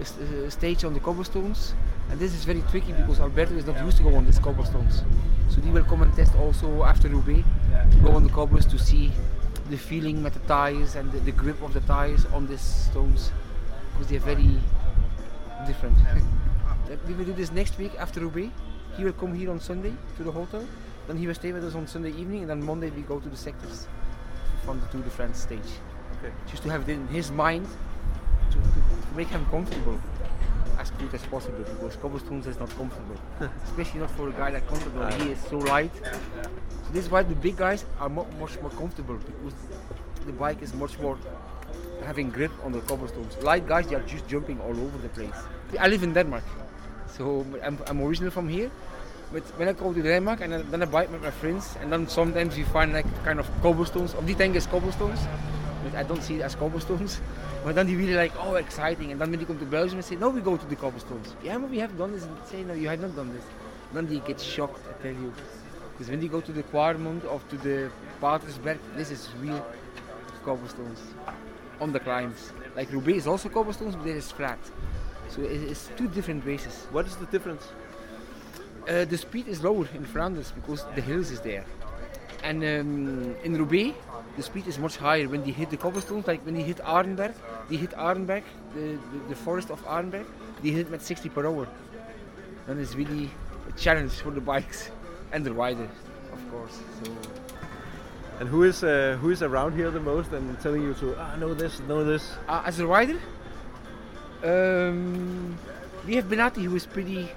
a 0.00 0.04
st- 0.04 0.30
a 0.44 0.50
stage 0.50 0.84
on 0.84 0.94
the 0.94 1.00
cobblestones, 1.00 1.74
and 2.10 2.20
this 2.20 2.34
is 2.34 2.44
very 2.44 2.62
tricky 2.70 2.92
because 2.92 3.20
Alberto 3.20 3.54
is 3.54 3.66
not 3.66 3.82
used 3.84 3.96
to 3.98 4.02
go 4.02 4.14
on 4.14 4.24
these 4.24 4.38
cobblestones. 4.38 5.02
So 5.48 5.60
they 5.60 5.70
will 5.70 5.84
come 5.84 6.02
and 6.02 6.14
test 6.14 6.34
also 6.36 6.82
after 6.84 7.08
Roubaix, 7.08 7.44
go 8.02 8.12
on 8.12 8.24
the 8.24 8.30
cobbles 8.30 8.66
to 8.66 8.78
see 8.78 9.12
the 9.70 9.76
feeling 9.76 10.22
with 10.22 10.34
the 10.34 10.40
tires 10.40 10.96
and 10.96 11.10
the, 11.12 11.20
the 11.20 11.32
grip 11.32 11.60
of 11.62 11.72
the 11.72 11.80
tires 11.80 12.26
on 12.26 12.46
these 12.46 12.60
stones 12.60 13.30
because 13.92 14.08
they're 14.08 14.20
very 14.20 14.58
different. 15.66 15.96
We 17.06 17.14
will 17.14 17.24
do 17.24 17.32
this 17.32 17.50
next 17.52 17.78
week 17.78 17.92
after 17.98 18.20
Roubaix. 18.20 18.50
He 18.98 19.04
will 19.04 19.14
come 19.14 19.34
here 19.34 19.50
on 19.50 19.58
Sunday 19.60 19.94
to 20.18 20.24
the 20.24 20.30
hotel. 20.30 20.66
Then 21.06 21.16
he 21.16 21.26
will 21.26 21.34
stay 21.34 21.52
with 21.52 21.64
us 21.64 21.74
on 21.74 21.86
Sunday 21.86 22.10
evening, 22.10 22.42
and 22.42 22.50
then 22.50 22.62
Monday 22.62 22.90
we 22.90 23.00
go 23.02 23.18
to 23.18 23.28
the 23.28 23.36
sectors 23.36 23.86
from 24.64 24.78
the 24.80 24.86
Tour 24.86 25.00
de 25.00 25.08
France 25.08 25.40
stage. 25.40 25.80
Just 26.50 26.64
to 26.64 26.70
have 26.70 26.86
it 26.88 26.92
in 26.92 27.06
his 27.08 27.30
mind 27.30 27.66
to, 28.50 28.58
to 28.58 29.16
make 29.16 29.28
him 29.28 29.46
comfortable 29.46 29.98
as 30.82 30.90
good 30.98 31.14
as 31.14 31.22
possible 31.26 31.64
because 31.72 31.96
cobblestones 31.96 32.46
is 32.46 32.58
not 32.58 32.70
comfortable, 32.76 33.16
especially 33.64 34.00
not 34.00 34.10
for 34.10 34.28
a 34.28 34.32
guy 34.32 34.50
like 34.50 34.66
Contador. 34.68 35.12
He 35.22 35.30
is 35.30 35.38
so 35.50 35.58
light. 35.58 35.94
So 35.94 36.88
this 36.92 37.04
is 37.04 37.10
why 37.10 37.22
the 37.22 37.34
big 37.36 37.56
guys 37.56 37.84
are 38.00 38.08
mo- 38.08 38.26
much 38.40 38.60
more 38.60 38.70
comfortable 38.70 39.16
because 39.16 39.54
the 40.26 40.32
bike 40.32 40.60
is 40.62 40.74
much 40.74 40.98
more 40.98 41.16
having 42.04 42.30
grip 42.30 42.50
on 42.64 42.72
the 42.72 42.80
cobblestones. 42.80 43.36
Light 43.42 43.66
guys, 43.68 43.86
they 43.86 43.94
are 43.94 44.06
just 44.14 44.26
jumping 44.26 44.60
all 44.60 44.76
over 44.86 44.98
the 44.98 45.08
place. 45.10 45.38
I 45.78 45.86
live 45.88 46.02
in 46.02 46.12
Denmark, 46.12 46.44
so 47.16 47.46
I'm, 47.62 47.78
I'm 47.86 48.00
originally 48.02 48.30
from 48.30 48.48
here, 48.48 48.70
But 49.32 49.44
when 49.58 49.68
I 49.68 49.72
go 49.72 49.92
to 49.94 50.02
Denmark 50.02 50.40
and 50.44 50.52
then- 50.70 50.82
I 50.82 50.86
bike 50.96 51.10
with 51.12 51.22
my 51.22 51.30
friends, 51.30 51.76
and 51.80 51.90
then 51.92 52.06
sometimes 52.08 52.58
you 52.58 52.66
find 52.66 52.92
like 52.92 53.08
kind 53.24 53.38
of 53.40 53.46
cobblestones. 53.62 54.12
Of 54.14 54.26
die 54.26 54.36
tank 54.40 54.56
is 54.56 54.66
cobblestones, 54.66 55.20
but 55.84 55.94
I 56.00 56.02
don't 56.08 56.22
see 56.22 56.36
it 56.36 56.42
as 56.42 56.54
cobblestones. 56.54 57.20
But 57.64 57.74
then 57.76 57.86
they 57.86 57.94
really 57.94 58.14
like, 58.14 58.32
oh, 58.40 58.54
exciting. 58.56 59.12
And 59.12 59.20
then 59.20 59.30
when 59.30 59.38
you 59.40 59.46
come 59.46 59.58
to 59.58 59.64
Belgium 59.64 59.98
and 59.98 60.04
say, 60.04 60.16
no, 60.16 60.30
we 60.30 60.40
go 60.40 60.56
to 60.56 60.66
the 60.66 60.76
cobblestones. 60.76 61.34
Yeah, 61.44 61.58
but 61.58 61.70
we 61.70 61.78
have 61.78 61.96
done 61.96 62.12
this. 62.12 62.24
And 62.24 62.36
say, 62.46 62.62
no, 62.64 62.74
you 62.74 62.88
have 62.88 63.00
not 63.00 63.14
done 63.14 63.32
this. 63.32 63.44
Then 63.92 64.06
they 64.08 64.18
get 64.18 64.40
shocked, 64.40 64.80
I 64.88 65.02
tell 65.02 65.12
you. 65.12 65.32
Because 65.92 66.10
when 66.10 66.20
you 66.22 66.28
go 66.28 66.40
to 66.40 66.52
the 66.52 66.62
Quarmont 66.64 67.24
or 67.30 67.40
to 67.50 67.56
the 67.58 67.90
Patersberg, 68.20 68.78
this 68.96 69.10
is 69.10 69.28
real 69.40 69.64
cobblestones 70.44 70.98
on 71.80 71.92
the 71.92 72.00
climbs. 72.00 72.52
Like 72.74 72.90
Roubaix 72.90 73.18
is 73.18 73.26
also 73.26 73.48
cobblestones, 73.48 73.94
but 73.94 74.06
it 74.08 74.16
is 74.16 74.30
flat. 74.32 74.58
So 75.28 75.42
it- 75.42 75.62
it's 75.70 75.88
two 75.96 76.08
different 76.08 76.44
races. 76.44 76.86
What 76.90 77.06
is 77.06 77.16
the 77.16 77.26
difference? 77.26 77.68
Uh, 78.88 79.04
the 79.04 79.16
speed 79.18 79.46
is 79.46 79.62
lower 79.62 79.86
in 79.94 80.04
Flanders 80.04 80.50
because 80.52 80.84
the 80.96 81.00
hills 81.00 81.30
is 81.30 81.40
there. 81.40 81.64
And 82.42 82.64
um, 82.64 83.36
in 83.44 83.56
Roubaix, 83.56 83.94
the 84.36 84.42
speed 84.42 84.66
is 84.66 84.78
much 84.78 84.96
higher 84.96 85.28
when 85.28 85.42
they 85.44 85.50
hit 85.52 85.70
the 85.70 85.76
cobblestones. 85.76 86.26
Like 86.26 86.44
when 86.44 86.54
they 86.54 86.62
hit 86.62 86.78
Arenberg, 86.78 87.34
they 87.68 87.76
hit 87.76 87.90
Arenberg, 87.92 88.42
the, 88.74 88.98
the, 89.12 89.18
the 89.30 89.34
forest 89.36 89.70
of 89.70 89.82
Arenberg, 89.84 90.26
they 90.62 90.70
hit 90.70 90.88
it 90.88 90.92
at 90.92 91.02
60 91.02 91.28
per 91.28 91.46
hour. 91.46 91.68
Then 92.66 92.78
it's 92.80 92.94
really 92.94 93.30
a 93.68 93.72
challenge 93.78 94.12
for 94.12 94.30
the 94.30 94.40
bikes 94.40 94.90
and 95.32 95.44
the 95.44 95.52
rider, 95.52 95.88
of 96.32 96.50
course. 96.50 96.78
So 97.02 97.10
And 98.40 98.48
who 98.48 98.62
is 98.64 98.82
uh, 98.82 99.18
who 99.20 99.30
is 99.30 99.42
around 99.42 99.74
here 99.76 99.90
the 99.90 100.00
most 100.00 100.32
and 100.32 100.58
telling 100.60 100.82
you 100.82 100.94
to 100.94 101.14
ah 101.20 101.36
know 101.36 101.54
this, 101.54 101.80
know 101.88 102.02
this? 102.04 102.24
uh, 102.48 102.62
as 102.66 102.80
a 102.80 102.86
rider, 102.86 103.18
um, 104.42 105.56
we 106.06 106.16
have 106.16 106.26
Benatti 106.26 106.62
who 106.64 106.74
is 106.76 106.86
pretty. 106.86 107.28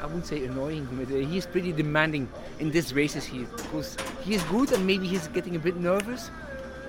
I 0.00 0.06
wouldn't 0.06 0.26
say 0.26 0.44
annoying, 0.46 0.88
but 0.92 1.08
uh, 1.12 1.18
he 1.18 1.36
is 1.36 1.46
pretty 1.46 1.72
demanding 1.72 2.28
in 2.58 2.70
these 2.70 2.94
races 2.94 3.24
here 3.26 3.46
because 3.56 3.96
he 4.22 4.34
is 4.34 4.42
good 4.44 4.72
and 4.72 4.86
maybe 4.86 5.06
he's 5.06 5.28
getting 5.28 5.56
a 5.56 5.58
bit 5.58 5.76
nervous. 5.76 6.30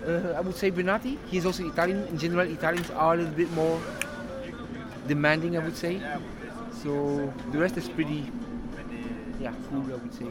Uh, 0.08 0.34
I 0.38 0.42
would 0.42 0.56
say 0.56 0.72
Benatti. 0.72 1.18
He 1.28 1.38
is 1.38 1.46
also 1.46 1.64
Italian. 1.66 2.08
In 2.08 2.18
general, 2.18 2.48
Italians 2.48 2.90
are 2.90 3.14
a 3.14 3.18
little 3.18 3.34
bit 3.34 3.52
more 3.56 3.80
demanding, 5.08 5.58
I 5.58 5.60
would 5.60 5.78
say. 5.78 6.02
So 6.84 7.32
the 7.52 7.60
rest 7.60 7.78
is 7.78 7.90
pretty, 7.90 8.32
yeah, 9.40 9.54
cool, 9.70 9.86
I 9.86 9.98
would 9.98 10.14
say. 10.14 10.28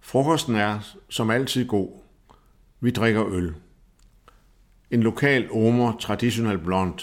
Frokosten 0.00 0.54
er 0.54 0.78
som 1.08 1.30
altid 1.30 1.68
god. 1.68 1.88
Vi 2.80 2.90
drikker 2.90 3.26
øl. 3.26 3.54
En 4.90 5.02
lokal 5.02 5.50
omer 5.50 5.96
traditionel 6.00 6.58
blond. 6.58 6.98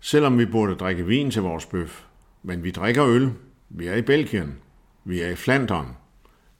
Selvom 0.00 0.38
vi 0.38 0.46
burde 0.46 0.74
drikke 0.74 1.06
vin 1.06 1.30
til 1.30 1.42
vores 1.42 1.66
bøf. 1.66 2.04
Men 2.42 2.62
vi 2.62 2.70
drikker 2.70 3.06
øl. 3.06 3.32
Vi 3.72 3.86
er 3.86 3.94
i 3.94 4.02
Belgien. 4.02 4.54
Vi 5.04 5.20
er 5.20 5.28
i 5.28 5.34
Flandern. 5.34 5.96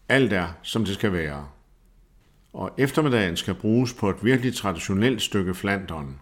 Alt 0.08 0.32
er, 0.32 0.48
som 0.62 0.84
det 0.84 0.94
skal 0.94 1.12
være. 1.12 1.48
Og 2.52 2.70
eftermiddagen 2.78 3.36
skal 3.36 3.54
bruges 3.54 3.92
på 3.94 4.10
et 4.10 4.24
virkelig 4.24 4.54
traditionelt 4.54 5.22
stykke 5.22 5.54
Flandern. 5.54 6.20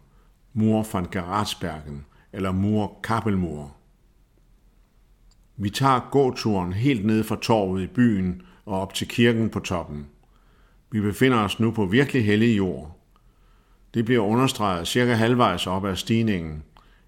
Mur 0.52 0.86
van 0.92 1.06
Geratsbergen, 1.12 2.06
eller 2.32 2.52
Mur 2.52 3.00
Kappelmur. 3.02 3.76
Vi 5.56 5.70
tager 5.70 6.08
gåturen 6.10 6.72
helt 6.72 7.04
ned 7.04 7.24
fra 7.24 7.36
torvet 7.42 7.82
i 7.82 7.86
byen 7.86 8.42
og 8.66 8.80
op 8.80 8.94
til 8.94 9.08
kirken 9.08 9.50
på 9.50 9.60
toppen. 9.60 10.06
Vi 10.90 11.00
befinder 11.00 11.38
os 11.38 11.60
nu 11.60 11.70
på 11.70 11.86
virkelig 11.86 12.24
hellig 12.24 12.56
jord. 12.56 12.98
Det 13.94 14.04
bliver 14.04 14.24
understreget 14.24 14.88
cirka 14.88 15.12
halvvejs 15.12 15.66
op 15.66 15.84
ad 15.84 15.96
stigningen. 15.96 16.62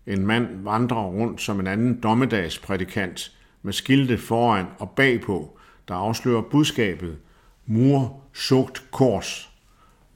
En 0.07 0.27
mand 0.27 0.65
vandrer 0.65 1.05
rundt 1.05 1.41
som 1.41 1.61
en 1.61 1.67
anden 1.67 2.01
dommedagsprædikant 2.01 3.40
med 3.63 3.73
skilte 3.73 4.19
foran 4.19 4.67
og 4.79 4.91
bagpå, 4.91 5.59
der 5.89 5.95
afslører 5.95 6.43
budskabet 6.43 7.19
Mur 7.67 8.23
sugt 8.35 8.85
kors. 8.91 9.51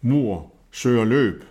Mur 0.01 0.53
søger 0.71 1.05
løb. 1.05 1.45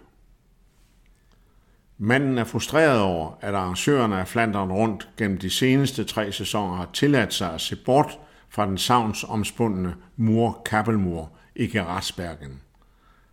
Manden 1.97 2.37
er 2.37 2.43
frustreret 2.43 3.01
over, 3.01 3.37
at 3.41 3.53
arrangørerne 3.53 4.19
af 4.19 4.27
Flandern 4.27 4.71
rundt 4.71 5.09
gennem 5.17 5.37
de 5.37 5.49
seneste 5.49 6.03
tre 6.03 6.31
sæsoner 6.31 6.75
har 6.75 6.89
tilladt 6.93 7.33
sig 7.33 7.53
at 7.53 7.61
se 7.61 7.75
bort 7.75 8.19
fra 8.49 8.65
den 8.65 8.77
savnsomspundne 8.77 9.95
mur 10.15 10.61
Kappelmur 10.65 11.31
i 11.55 11.67
Geratsbergen. 11.67 12.61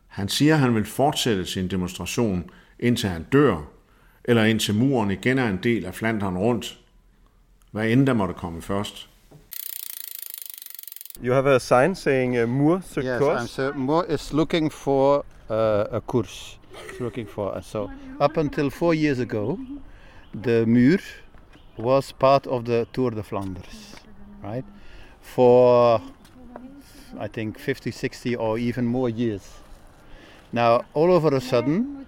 Han 0.07 0.29
siger, 0.29 0.55
at 0.55 0.61
han 0.61 0.75
vil 0.75 0.85
fortsætte 0.85 1.47
sin 1.47 1.69
demonstration, 1.69 2.51
indtil 2.79 3.09
han 3.09 3.23
dør, 3.23 3.59
eller 4.25 4.45
indtil 4.45 4.75
muren 4.75 5.11
igen 5.11 5.39
er 5.39 5.49
en 5.49 5.59
del 5.63 5.85
af 5.85 5.95
Flandern 5.95 6.37
rundt. 6.37 6.80
Hvad 7.71 7.89
end 7.89 8.07
der 8.07 8.13
måtte 8.13 8.35
komme 8.35 8.63
først. 8.63 9.09
You 11.23 11.35
have 11.35 11.55
a 11.55 11.59
sign 11.59 11.95
saying 11.95 12.43
uh, 12.43 12.49
Mur 12.49 12.81
sur 12.81 13.03
Yes, 13.03 13.19
course. 13.19 13.43
I'm 13.43 13.47
so 13.47 13.73
Mo 13.73 14.03
is 14.03 14.33
looking 14.33 14.73
for 14.73 15.25
uh, 15.51 15.97
a 15.97 16.01
course. 16.01 16.59
It's 16.89 17.01
looking 17.01 17.29
for 17.29 17.57
uh, 17.57 17.63
so 17.63 17.91
up 18.21 18.37
until 18.37 18.71
four 18.71 18.95
years 18.95 19.19
ago, 19.19 19.59
the 20.43 20.65
Muur 20.67 21.01
was 21.77 22.13
part 22.13 22.47
of 22.47 22.65
the 22.65 22.87
Tour 22.93 23.11
de 23.11 23.23
Flanders, 23.23 23.97
right? 24.43 24.65
For 25.21 26.01
I 27.19 27.29
think 27.29 27.59
50, 27.59 27.91
60 27.91 28.37
or 28.37 28.59
even 28.59 28.87
more 28.87 29.09
years. 29.09 29.43
Now 30.53 30.85
all 30.95 31.13
over 31.13 31.37
a 31.37 31.41
sudden, 31.41 32.07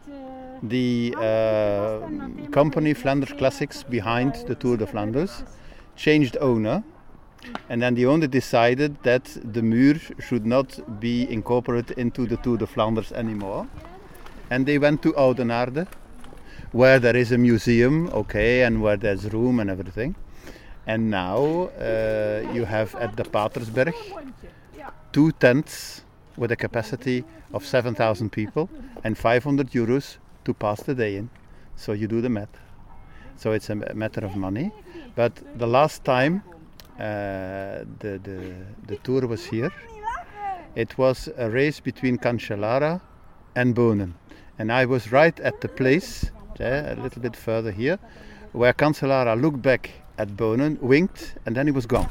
the 0.63 1.15
uh, 1.19 2.01
company 2.51 2.95
Flanders 2.95 3.33
Classics 3.33 3.83
behind 3.83 4.35
the 4.47 4.55
Tour 4.55 4.77
de 4.77 4.87
Flanders 4.87 5.45
changed 5.97 6.37
owner 6.41 6.85
and 7.69 7.83
then 7.83 7.95
the 7.95 8.07
owner 8.07 8.27
decided 8.27 9.03
that 9.03 9.25
the 9.43 9.63
Muur 9.63 9.99
should 10.21 10.47
not 10.47 11.01
be 11.01 11.31
incorporated 11.31 11.99
into 11.99 12.27
the 12.27 12.37
Tour 12.37 12.57
de 12.57 12.67
Flanders 12.67 13.13
anymore. 13.13 13.67
And 14.51 14.67
they 14.67 14.79
went 14.79 15.03
to 15.03 15.13
Oudenaarde, 15.15 15.89
where 16.73 16.99
there 16.99 17.17
is 17.17 17.33
a 17.33 17.39
museum, 17.39 18.09
okay, 18.13 18.63
and 18.63 18.83
where 18.83 18.97
there's 18.97 19.33
room 19.33 19.61
and 19.61 19.71
everything. 19.71 20.15
And 20.87 21.11
now 21.11 21.71
uh, 21.79 22.51
you 22.53 22.65
have 22.65 22.95
at 22.97 23.17
the 23.17 23.25
Patersberg 23.25 23.95
two 25.13 25.33
tents 25.33 26.03
with 26.37 26.51
a 26.51 26.57
capacity 26.57 27.25
of 27.53 27.65
7,000 27.67 28.31
people 28.31 28.69
and 29.05 29.17
500 29.17 29.71
euros 29.71 30.17
to 30.45 30.55
pass 30.55 30.83
the 30.83 30.95
day 30.95 31.17
in. 31.17 31.31
So 31.77 31.93
you 31.93 32.07
do 32.07 32.21
the 32.21 32.29
math. 32.29 32.57
So 33.37 33.53
it's 33.53 33.71
a 33.71 33.75
matter 33.75 34.25
of 34.25 34.37
money. 34.37 34.71
But 35.15 35.33
the 35.59 35.67
last 35.67 36.05
time 36.05 36.43
uh, 36.99 37.85
the, 37.99 38.21
the, 38.23 38.55
the 38.87 38.97
tour 39.03 39.27
was 39.27 39.45
here, 39.45 39.73
it 40.75 40.97
was 40.97 41.29
a 41.37 41.51
race 41.51 41.81
between 41.81 42.19
Cancellara 42.19 43.01
and 43.55 43.75
Bonen. 43.75 44.15
And 44.59 44.71
I 44.73 44.85
was 44.85 45.13
right 45.13 45.39
at 45.41 45.61
the 45.61 45.69
place, 45.69 46.31
there, 46.57 46.95
a 46.97 47.03
little 47.03 47.21
bit 47.21 47.37
further 47.37 47.71
here, 47.71 47.99
where 48.53 48.73
Cancellara 48.73 49.41
looked 49.41 49.63
back 49.63 49.91
at 50.19 50.29
Bonen, 50.37 50.79
winked, 50.81 51.35
and 51.47 51.57
then 51.57 51.67
he 51.67 51.73
was 51.73 51.87
gone. 51.87 52.11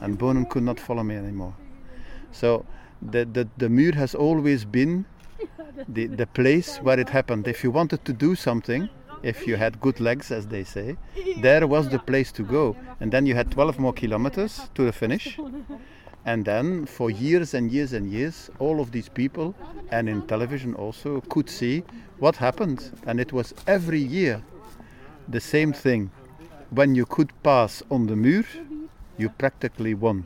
And 0.00 0.18
Bonen 0.18 0.48
could 0.48 0.62
not 0.62 0.80
follow 0.80 1.02
me 1.02 1.16
anymore. 1.16 1.54
So 2.32 2.64
the, 3.00 3.24
the, 3.24 3.48
the 3.58 3.68
Muur 3.68 3.94
has 3.94 4.14
always 4.14 4.64
been 4.64 5.04
the, 5.88 6.06
the 6.06 6.26
place 6.26 6.78
where 6.78 6.98
it 6.98 7.08
happened. 7.08 7.48
If 7.48 7.64
you 7.64 7.70
wanted 7.70 8.04
to 8.04 8.12
do 8.12 8.34
something, 8.34 8.88
if 9.22 9.46
you 9.46 9.56
had 9.56 9.80
good 9.80 10.00
legs, 10.00 10.30
as 10.30 10.46
they 10.46 10.64
say, 10.64 10.96
there 11.38 11.66
was 11.66 11.88
the 11.88 11.98
place 11.98 12.32
to 12.32 12.42
go. 12.42 12.76
And 13.00 13.12
then 13.12 13.26
you 13.26 13.34
had 13.34 13.50
12 13.50 13.78
more 13.78 13.92
kilometers 13.92 14.68
to 14.74 14.84
the 14.84 14.92
finish. 14.92 15.38
And 16.24 16.44
then, 16.44 16.86
for 16.86 17.10
years 17.10 17.54
and 17.54 17.70
years 17.70 17.92
and 17.92 18.10
years, 18.10 18.50
all 18.58 18.80
of 18.80 18.92
these 18.92 19.08
people, 19.08 19.54
and 19.90 20.08
in 20.08 20.26
television 20.26 20.74
also, 20.74 21.20
could 21.22 21.50
see 21.50 21.82
what 22.18 22.36
happened. 22.36 22.92
And 23.06 23.18
it 23.18 23.32
was 23.32 23.54
every 23.66 24.00
year 24.00 24.42
the 25.28 25.40
same 25.40 25.72
thing. 25.72 26.10
When 26.70 26.94
you 26.94 27.06
could 27.06 27.32
pass 27.42 27.82
on 27.90 28.06
the 28.06 28.14
Muur, 28.14 28.44
you 29.18 29.28
practically 29.30 29.94
won. 29.94 30.24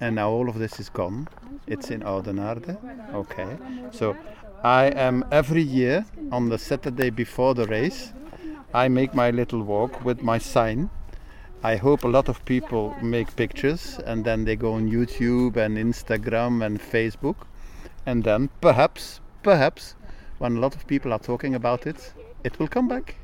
And 0.00 0.14
now 0.14 0.30
all 0.30 0.48
of 0.48 0.58
this 0.58 0.80
is 0.80 0.88
gone. 0.88 1.28
It's 1.66 1.90
in 1.90 2.00
Oudenaarde. 2.00 2.76
Okay. 3.14 3.56
So 3.92 4.16
I 4.62 4.86
am 4.86 5.24
every 5.30 5.62
year 5.62 6.04
on 6.32 6.48
the 6.48 6.58
Saturday 6.58 7.10
before 7.10 7.54
the 7.54 7.66
race, 7.66 8.12
I 8.74 8.88
make 8.88 9.14
my 9.14 9.30
little 9.30 9.62
walk 9.62 10.04
with 10.04 10.22
my 10.22 10.38
sign. 10.38 10.90
I 11.62 11.76
hope 11.76 12.04
a 12.04 12.08
lot 12.08 12.28
of 12.28 12.44
people 12.44 12.94
make 13.02 13.36
pictures 13.36 13.98
and 14.06 14.24
then 14.24 14.44
they 14.44 14.56
go 14.56 14.74
on 14.74 14.90
YouTube 14.90 15.56
and 15.56 15.76
Instagram 15.76 16.64
and 16.64 16.80
Facebook. 16.80 17.46
And 18.06 18.24
then 18.24 18.48
perhaps, 18.60 19.20
perhaps, 19.42 19.94
when 20.38 20.56
a 20.56 20.60
lot 20.60 20.74
of 20.76 20.86
people 20.86 21.12
are 21.12 21.18
talking 21.18 21.54
about 21.54 21.86
it, 21.86 22.12
it 22.44 22.58
will 22.58 22.68
come 22.68 22.88
back. 22.88 23.16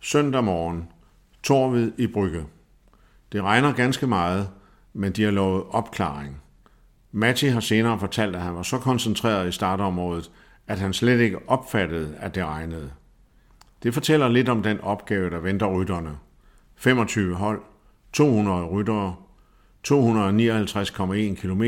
Søndag 0.00 0.44
morgen. 0.44 0.88
Torvet 1.42 1.94
i 1.98 2.06
Brygge. 2.06 2.46
Det 3.32 3.42
regner 3.42 3.72
ganske 3.72 4.06
meget, 4.06 4.50
men 4.94 5.12
de 5.12 5.22
har 5.22 5.30
lovet 5.30 5.64
opklaring. 5.70 6.40
Matti 7.12 7.48
har 7.48 7.60
senere 7.60 7.98
fortalt, 7.98 8.36
at 8.36 8.42
han 8.42 8.54
var 8.54 8.62
så 8.62 8.78
koncentreret 8.78 9.48
i 9.48 9.52
startområdet, 9.52 10.30
at 10.66 10.78
han 10.78 10.92
slet 10.92 11.20
ikke 11.20 11.38
opfattede, 11.46 12.14
at 12.20 12.34
det 12.34 12.44
regnede. 12.44 12.90
Det 13.82 13.94
fortæller 13.94 14.28
lidt 14.28 14.48
om 14.48 14.62
den 14.62 14.80
opgave, 14.80 15.30
der 15.30 15.38
venter 15.38 15.66
rytterne. 15.66 16.18
25 16.76 17.34
hold, 17.34 17.60
200 18.12 18.64
ryttere, 18.64 19.16
259,1 19.88 21.34
km, 21.34 21.64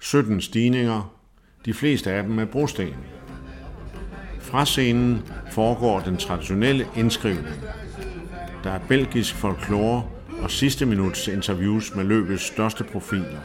17 0.00 0.40
stigninger, 0.40 1.14
de 1.64 1.74
fleste 1.74 2.12
af 2.12 2.22
dem 2.22 2.32
med 2.32 2.46
brosten. 2.46 2.94
Fra 4.40 4.64
scenen 4.64 5.22
foregår 5.50 6.00
den 6.00 6.16
traditionelle 6.16 6.86
indskrivning. 6.96 7.56
Der 8.64 8.70
er 8.70 8.80
belgisk 8.88 9.34
folklore 9.34 10.08
og 10.44 10.50
sidste 10.50 10.86
minuts 10.86 11.28
interviews 11.28 11.94
med 11.94 12.04
løbets 12.04 12.42
største 12.42 12.84
profiler. 12.84 13.40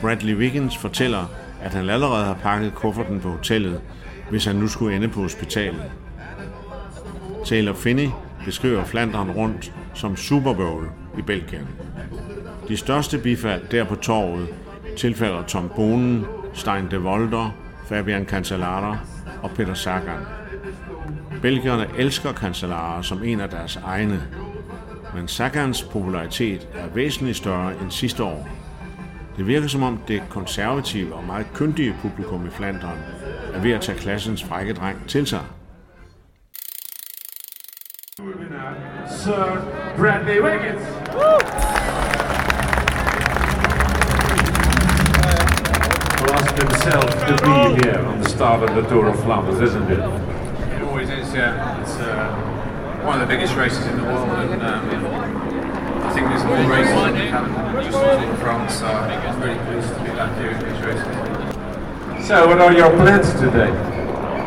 Bradley 0.00 0.36
Wiggins 0.36 0.76
fortæller, 0.76 1.26
at 1.62 1.74
han 1.74 1.90
allerede 1.90 2.24
har 2.24 2.34
pakket 2.34 2.74
kufferten 2.74 3.20
på 3.20 3.30
hotellet, 3.30 3.80
hvis 4.30 4.44
han 4.44 4.56
nu 4.56 4.68
skulle 4.68 4.96
ende 4.96 5.08
på 5.08 5.20
hospitalet. 5.20 5.90
Taylor 7.46 7.72
Finney 7.72 8.08
beskriver 8.44 8.84
Flandern 8.84 9.30
rundt 9.30 9.72
som 9.94 10.16
Super 10.16 10.54
Bowl 10.54 10.86
i 11.18 11.22
Belgien. 11.22 11.68
De 12.68 12.76
største 12.76 13.18
bifald 13.18 13.62
der 13.70 13.84
på 13.84 13.94
torvet 13.94 14.48
tilfælder 14.96 15.42
Tom 15.42 15.70
Bonen, 15.76 16.24
Stein 16.54 16.90
de 16.90 16.96
Volder, 16.96 17.50
Fabian 17.88 18.26
Cancellara 18.26 18.98
og 19.42 19.50
Peter 19.50 19.74
Sagan. 19.74 20.20
Belgierne 21.42 21.86
elsker 21.98 22.32
Cancellara 22.32 23.02
som 23.02 23.22
en 23.24 23.40
af 23.40 23.48
deres 23.48 23.76
egne, 23.76 24.22
men 25.14 25.28
Sagans 25.28 25.82
popularitet 25.82 26.68
er 26.74 26.88
væsentligt 26.94 27.36
større 27.36 27.72
end 27.82 27.90
sidste 27.90 28.24
år. 28.24 28.48
Det 29.36 29.46
virker 29.46 29.68
som 29.68 29.82
om 29.82 29.98
det 30.08 30.22
konservative 30.30 31.14
og 31.14 31.24
meget 31.24 31.46
kyndige 31.54 31.96
publikum 32.02 32.46
i 32.46 32.50
Flandern 32.50 32.98
er 33.54 33.60
ved 33.60 33.72
at 33.72 33.80
tage 33.80 33.98
klassens 33.98 34.44
frække 34.44 34.72
dreng 34.72 35.08
til 35.08 35.26
sig. 35.26 35.40
Sir 39.08 39.58
Bradley 39.96 40.40
Wiggins. 40.40 40.82
Will 46.20 46.34
ask 46.34 46.54
himself 46.54 47.10
to 47.28 47.34
be 47.44 47.82
here 47.82 48.06
on 48.06 48.18
the 48.20 48.28
start 48.28 48.62
of 48.62 48.70
the 48.70 48.82
Tour 48.90 49.06
of 49.06 49.24
Flanders, 49.24 49.60
isn't 49.60 49.90
it? 49.90 49.98
It 49.98 50.82
always 50.88 51.08
is, 51.10 51.34
yeah. 51.34 51.80
It's 51.82 51.98
uh, 52.00 52.59
one 53.04 53.20
of 53.20 53.26
the 53.26 53.34
biggest 53.34 53.54
races 53.54 53.86
in 53.86 53.96
the 53.96 54.04
world, 54.04 54.28
and 54.28 54.62
um, 54.62 54.84
I 56.04 56.12
think 56.12 56.28
there's 56.28 56.44
more 56.44 56.56
races 56.70 56.92
in 56.92 57.32
than 57.32 57.84
just 57.84 57.98
the 57.98 58.16
Tour 58.16 58.32
of 58.32 58.38
France, 58.38 58.74
so 58.74 58.86
I'm 58.86 59.40
really 59.40 59.58
pleased 59.64 59.88
to 59.94 60.00
be 60.00 60.10
back 60.10 60.36
here 60.38 60.50
in 60.50 60.58
these 60.58 60.82
races. 60.84 62.26
So, 62.26 62.46
what 62.48 62.60
are 62.60 62.72
your 62.72 62.90
plans 62.90 63.32
today? 63.32 63.70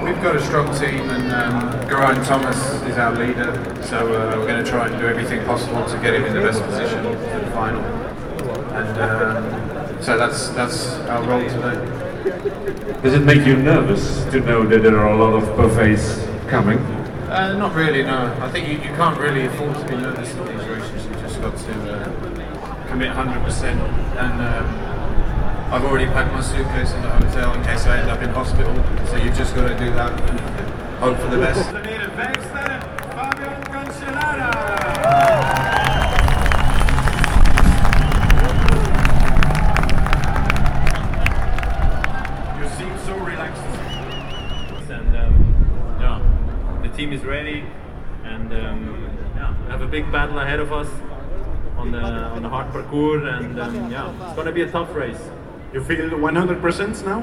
We've 0.03 0.21
got 0.21 0.35
a 0.35 0.43
strong 0.43 0.67
team, 0.77 1.09
and 1.09 1.31
um, 1.31 1.89
Geraint 1.89 2.25
Thomas 2.25 2.57
is 2.83 2.97
our 2.97 3.15
leader, 3.15 3.53
so 3.83 3.97
uh, 4.05 4.37
we're 4.37 4.47
going 4.47 4.63
to 4.63 4.69
try 4.69 4.87
and 4.87 4.99
do 4.99 5.07
everything 5.07 5.43
possible 5.45 5.83
to 5.85 5.97
get 5.99 6.13
him 6.13 6.25
in 6.25 6.33
the 6.33 6.41
best 6.41 6.61
position 6.63 7.03
for 7.03 7.39
the 7.39 7.51
final. 7.51 7.81
And 8.73 8.97
uh, 8.99 10.01
so 10.01 10.17
that's 10.17 10.49
that's 10.49 10.93
our 11.09 11.23
role 11.23 11.47
today. 11.47 13.01
Does 13.01 13.13
it 13.13 13.23
make 13.23 13.45
you 13.47 13.55
nervous 13.55 14.23
to 14.25 14.39
know 14.41 14.65
that 14.67 14.83
there 14.83 14.97
are 14.99 15.09
a 15.09 15.17
lot 15.17 15.33
of 15.33 15.57
buffets 15.57 16.25
coming? 16.47 17.02
Uh, 17.33 17.51
not 17.53 17.73
really, 17.73 18.03
no. 18.03 18.31
I 18.41 18.51
think 18.51 18.67
you, 18.67 18.73
you 18.75 18.95
can't 18.95 19.19
really 19.19 19.47
afford 19.47 19.75
to 19.75 19.85
be 19.87 19.95
nervous 19.95 20.31
in 20.35 20.45
these 20.45 20.67
races. 20.67 21.03
You 21.03 21.13
just 21.13 21.41
got 21.41 21.57
to 21.57 21.91
uh, 21.91 22.87
commit 22.89 23.11
100%. 23.11 23.63
And 23.63 24.33
um, 24.39 25.73
I've 25.73 25.83
already 25.83 26.05
packed 26.05 26.31
my 26.31 26.41
suitcase 26.41 26.93
in 26.93 27.01
the 27.01 27.09
hotel 27.09 27.55
in 27.55 27.63
case 27.63 27.87
I 27.87 27.97
end 28.01 28.11
up 28.11 28.21
in 28.21 28.29
hospital. 28.29 28.75
So 29.07 29.17
you've 29.17 29.35
just 29.35 29.55
got 29.55 29.67
to 29.67 29.75
do 29.79 29.89
that 29.95 30.29
and 30.29 30.39
hope 30.99 31.17
for 31.17 31.29
the 31.31 31.37
best. 31.37 32.62
Team 47.03 47.11
is 47.11 47.25
ready, 47.25 47.65
and 48.23 48.53
um, 48.53 48.81
yeah, 49.35 49.53
we 49.65 49.71
have 49.71 49.81
a 49.81 49.87
big 49.87 50.09
battle 50.09 50.39
ahead 50.39 50.61
of 50.61 50.71
us 50.71 50.87
on 51.75 51.91
the 51.91 51.99
on 52.35 52.41
the 52.41 52.47
hard 52.47 52.71
parcours, 52.71 53.23
and 53.27 53.59
um, 53.59 53.91
yeah, 53.91 54.25
it's 54.25 54.35
gonna 54.37 54.53
be 54.53 54.61
a 54.61 54.71
tough 54.71 54.95
race. 54.95 55.23
You 55.73 55.83
feel 55.83 56.09
100% 56.11 57.05
now? 57.05 57.19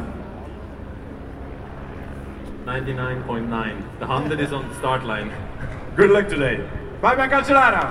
99.9. 2.67 3.99
The 4.01 4.07
hundred 4.07 4.41
is 4.41 4.53
on 4.53 4.69
the 4.69 4.75
start 4.75 5.03
line. 5.05 5.33
Good 5.97 6.11
luck 6.11 6.29
today. 6.29 6.57
Fabian 7.01 7.31
Cancellara. 7.31 7.85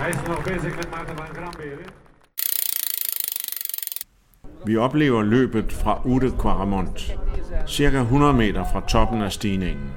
Hij 0.00 0.10
is 0.10 0.16
nog 0.26 0.42
bezig 0.42 0.76
met 0.76 0.90
Maarten 0.90 1.16
van 1.16 1.26
Grambelen. 1.26 2.05
Vi 4.66 4.76
oplever 4.76 5.22
løbet 5.22 5.72
fra 5.72 6.00
Ute 6.04 6.32
Quaramont, 6.42 7.18
cirka 7.66 8.00
100 8.00 8.32
meter 8.32 8.64
fra 8.72 8.80
toppen 8.80 9.22
af 9.22 9.32
stigningen. 9.32 9.90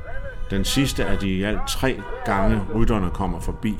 Den 0.51 0.63
sidste 0.63 1.05
af 1.05 1.17
de 1.17 1.29
i 1.29 1.43
alt 1.43 1.59
tre 1.67 2.01
gange 2.25 2.61
rytterne 2.75 3.09
kommer 3.09 3.39
forbi. 3.39 3.75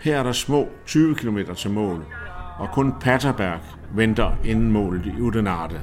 Her 0.00 0.18
er 0.18 0.22
der 0.22 0.32
små 0.32 0.68
20 0.86 1.14
km 1.14 1.38
til 1.56 1.70
mål, 1.70 2.04
og 2.58 2.68
kun 2.72 2.94
Patterberg 3.00 3.60
venter 3.94 4.32
inden 4.44 4.72
målet 4.72 5.06
i 5.06 5.20
Udenarte. 5.20 5.80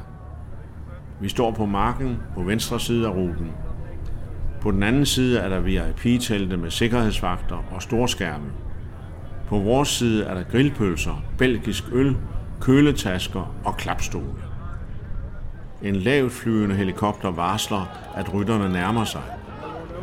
Vi 1.21 1.29
står 1.29 1.51
på 1.51 1.65
marken 1.65 2.17
på 2.35 2.43
venstre 2.43 2.79
side 2.79 3.07
af 3.07 3.11
ruten. 3.11 3.51
På 4.61 4.71
den 4.71 4.83
anden 4.83 5.05
side 5.05 5.39
er 5.39 5.49
der 5.49 5.59
VIP-telte 5.59 6.57
med 6.57 6.71
sikkerhedsvagter 6.71 7.63
og 7.71 7.81
storskærme. 7.81 8.51
På 9.47 9.59
vores 9.59 9.89
side 9.89 10.23
er 10.23 10.33
der 10.33 10.43
grillpølser, 10.43 11.23
belgisk 11.37 11.83
øl, 11.91 12.15
køletasker 12.65 13.53
og 13.65 13.77
klapstole. 13.77 14.43
En 15.81 15.95
lavt 15.95 16.31
flyvende 16.31 16.75
helikopter 16.75 17.31
varsler, 17.31 17.85
at 18.15 18.33
rytterne 18.33 18.73
nærmer 18.73 19.05
sig. 19.05 19.21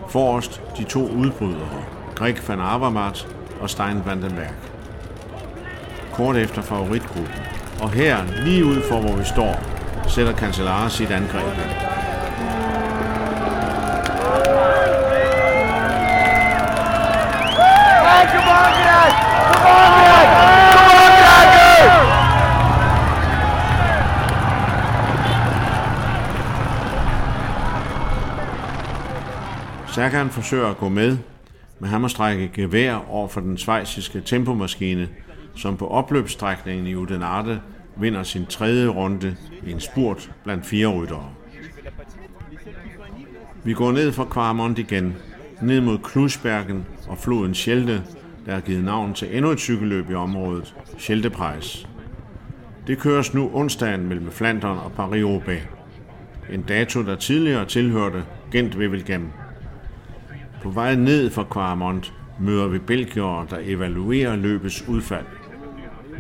Forrest 0.09 0.63
de 0.79 0.85
to 0.85 1.09
udbrydere, 1.09 1.85
Greg 2.15 2.37
van 2.49 2.61
Avermaet 2.61 3.37
og 3.61 3.71
Stein 3.71 4.03
van 4.07 4.23
den 4.23 4.31
Berg. 4.31 4.55
Kort 6.13 6.37
efter 6.37 6.63
favoritgruppen. 6.63 7.35
Og 7.81 7.91
her, 7.91 8.45
lige 8.45 8.65
ud 8.65 8.81
for 8.89 9.01
hvor 9.01 9.17
vi 9.17 9.25
står, 9.25 9.63
sætter 10.09 10.35
Cancellara 10.35 10.89
sit 10.89 11.11
angreb 11.11 11.92
ind. 30.07 30.31
Forsøger 30.31 30.67
at 30.67 30.77
gå 30.77 30.89
med, 30.89 31.19
men 31.81 31.91
han 31.91 32.01
må 32.01 32.09
strække 32.09 32.51
gevær 32.55 32.95
over 33.09 33.29
for 33.29 33.41
den 33.41 33.59
svejsiske 33.59 34.21
tempomaskine, 34.21 35.09
som 35.57 35.77
på 35.77 35.89
opløbsstrækningen 35.89 36.87
i 36.87 36.95
Udenarte 36.95 37.61
vinder 37.97 38.23
sin 38.23 38.47
tredje 38.47 38.89
runde 38.89 39.37
i 39.67 39.73
en 39.73 39.81
spurt 39.81 40.31
blandt 40.45 40.67
fire 40.67 40.87
ryttere. 40.87 41.31
Vi 43.65 43.73
går 43.73 43.93
ned 43.93 44.13
fra 44.13 44.25
Kvarmont 44.25 44.79
igen, 44.79 45.17
ned 45.63 45.81
mod 45.81 45.99
Klusbergen 45.99 46.87
og 47.09 47.19
floden 47.19 47.55
Schelte, 47.55 48.03
der 48.47 48.53
har 48.53 48.61
givet 48.61 48.85
navn 48.85 49.15
til 49.15 49.37
endnu 49.37 49.51
et 49.51 49.61
cykelløb 49.61 50.11
i 50.11 50.15
området, 50.15 50.75
Scheltepreis. 50.99 51.89
Det 52.87 52.99
køres 52.99 53.35
nu 53.35 53.51
onsdagen 53.55 54.09
mellem 54.09 54.31
Flandern 54.31 54.79
og 54.79 54.93
Paris-Roubaix. 54.97 55.63
En 56.53 56.63
dato, 56.63 57.03
der 57.03 57.17
tidligere 57.17 57.65
tilhørte 57.65 58.25
gent 58.53 58.77
wevelgem 58.77 59.29
på 60.63 60.71
vej 60.71 60.95
ned 60.95 61.31
fra 61.31 61.45
Quarmont 61.53 62.13
møder 62.41 62.69
vi 62.69 62.79
belgier, 62.79 63.47
der 63.51 63.59
evaluerer 63.63 64.37
løbets 64.37 64.89
udfald. 64.89 65.25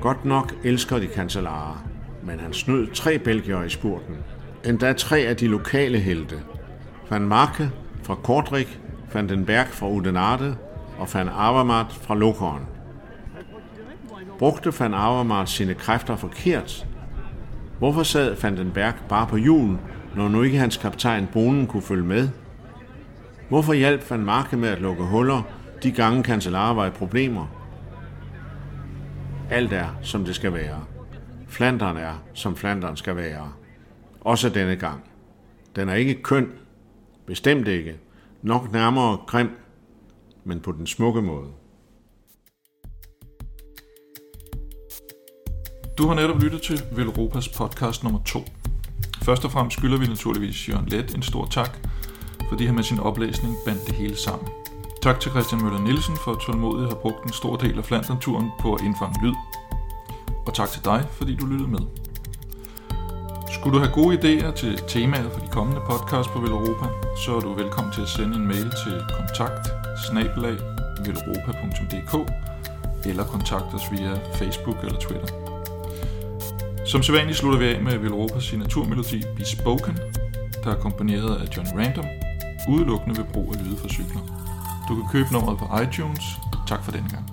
Godt 0.00 0.24
nok 0.24 0.54
elsker 0.64 0.98
de 0.98 1.08
Cancellara, 1.14 1.78
men 2.22 2.40
han 2.40 2.52
snød 2.52 2.86
tre 2.86 3.18
belgier 3.18 3.62
i 3.62 3.68
spurten. 3.68 4.16
Endda 4.64 4.92
tre 4.92 5.18
af 5.18 5.36
de 5.36 5.46
lokale 5.46 5.98
helte. 5.98 6.36
Van 7.10 7.22
Marke 7.22 7.70
fra 8.02 8.14
Kortrik, 8.14 8.80
Van 9.14 9.28
den 9.28 9.44
Berg 9.44 9.66
fra 9.68 9.88
Udenarte 9.90 10.54
og 10.98 11.08
Van 11.14 11.28
Avermaet 11.28 11.92
fra 11.92 12.14
Lokeren. 12.14 12.62
Brugte 14.38 14.72
Van 14.80 14.94
Avermaet 14.94 15.48
sine 15.48 15.74
kræfter 15.74 16.16
forkert? 16.16 16.86
Hvorfor 17.78 18.02
sad 18.02 18.36
Van 18.42 18.56
den 18.56 18.70
Berg 18.70 18.94
bare 19.08 19.26
på 19.26 19.36
hjul, 19.36 19.78
når 20.16 20.28
nu 20.28 20.42
ikke 20.42 20.58
hans 20.58 20.76
kaptajn 20.76 21.28
Bonen 21.32 21.66
kunne 21.66 21.82
følge 21.82 22.04
med? 22.04 22.28
Hvorfor 23.52 23.72
hjalp 23.72 24.10
Van 24.10 24.24
Marke 24.24 24.56
med 24.56 24.68
at 24.68 24.80
lukke 24.80 25.04
huller, 25.04 25.42
de 25.82 25.92
gange 25.92 26.24
Cancellara 26.24 26.74
var 26.74 26.86
i 26.86 26.90
problemer? 26.90 27.46
Alt 29.50 29.72
er, 29.72 29.88
som 30.02 30.24
det 30.24 30.34
skal 30.34 30.52
være. 30.52 30.84
Flanderen 31.48 31.96
er, 31.96 32.22
som 32.34 32.56
Flanderen 32.56 32.96
skal 32.96 33.16
være. 33.16 33.52
Også 34.20 34.48
denne 34.48 34.76
gang. 34.76 35.04
Den 35.76 35.88
er 35.88 35.94
ikke 35.94 36.22
køn, 36.22 36.52
Bestemt 37.26 37.68
ikke. 37.68 37.96
Nok 38.42 38.72
nærmere 38.72 39.18
grim, 39.26 39.50
men 40.44 40.60
på 40.60 40.72
den 40.72 40.86
smukke 40.86 41.22
måde. 41.22 41.48
Du 45.98 46.06
har 46.06 46.14
netop 46.14 46.42
lyttet 46.42 46.62
til 46.62 46.82
Velropas 46.92 47.48
podcast 47.48 48.04
nummer 48.04 48.20
2. 48.26 48.38
Først 49.22 49.44
og 49.44 49.50
fremmest 49.50 49.76
skylder 49.78 49.98
vi 49.98 50.06
naturligvis 50.06 50.68
Jørgen 50.68 50.86
Let 50.86 51.14
en 51.14 51.22
stor 51.22 51.46
tak, 51.46 51.91
fordi 52.52 52.66
han 52.66 52.74
med 52.74 52.84
sin 52.84 53.00
oplæsning 53.00 53.56
bandt 53.66 53.86
det 53.86 53.94
hele 53.94 54.16
sammen. 54.16 54.48
Tak 55.02 55.20
til 55.20 55.30
Christian 55.30 55.62
Møller 55.62 55.80
Nielsen 55.80 56.16
for 56.16 56.32
at 56.32 56.38
tålmodigt 56.38 56.88
have 56.88 57.00
brugt 57.00 57.24
en 57.24 57.32
stor 57.32 57.56
del 57.56 57.78
af 57.78 57.84
Flandern-turen 57.84 58.50
på 58.60 58.74
at 58.74 58.80
indfange 58.80 59.16
lyd. 59.22 59.34
Og 60.46 60.54
tak 60.54 60.68
til 60.68 60.84
dig, 60.84 61.04
fordi 61.10 61.36
du 61.36 61.46
lyttede 61.46 61.70
med. 61.70 61.80
Skulle 63.50 63.78
du 63.78 63.84
have 63.84 63.94
gode 63.94 64.18
idéer 64.18 64.52
til 64.52 64.78
temaer 64.88 65.30
for 65.30 65.40
de 65.40 65.48
kommende 65.52 65.80
podcasts 65.90 66.32
på 66.32 66.40
Velropa, 66.40 66.86
så 67.24 67.36
er 67.36 67.40
du 67.40 67.54
velkommen 67.54 67.92
til 67.92 68.02
at 68.02 68.08
sende 68.08 68.36
en 68.36 68.46
mail 68.46 68.70
til 68.84 68.94
kontakt 69.18 69.68
eller 73.06 73.24
kontakt 73.24 73.74
os 73.74 73.92
via 73.92 74.12
Facebook 74.34 74.76
eller 74.84 74.98
Twitter. 74.98 75.28
Som 76.86 77.02
sædvanligt 77.02 77.38
slutter 77.38 77.58
vi 77.58 77.64
af 77.64 77.82
med 77.82 77.98
Velropas 77.98 78.44
signaturmelodi 78.44 79.22
Bespoken, 79.36 79.98
der 80.64 80.70
er 80.70 80.80
komponeret 80.80 81.40
af 81.40 81.56
John 81.56 81.68
Random, 81.78 82.04
udelukkende 82.68 83.16
ved 83.16 83.24
brug 83.24 83.54
af 83.54 83.64
lyde 83.64 83.76
fra 83.76 83.88
cykler. 83.88 84.20
Du 84.88 84.94
kan 84.94 85.04
købe 85.12 85.32
nummeret 85.32 85.58
på 85.58 85.78
iTunes. 85.82 86.24
Tak 86.66 86.84
for 86.84 86.92
denne 86.92 87.08
gang. 87.08 87.31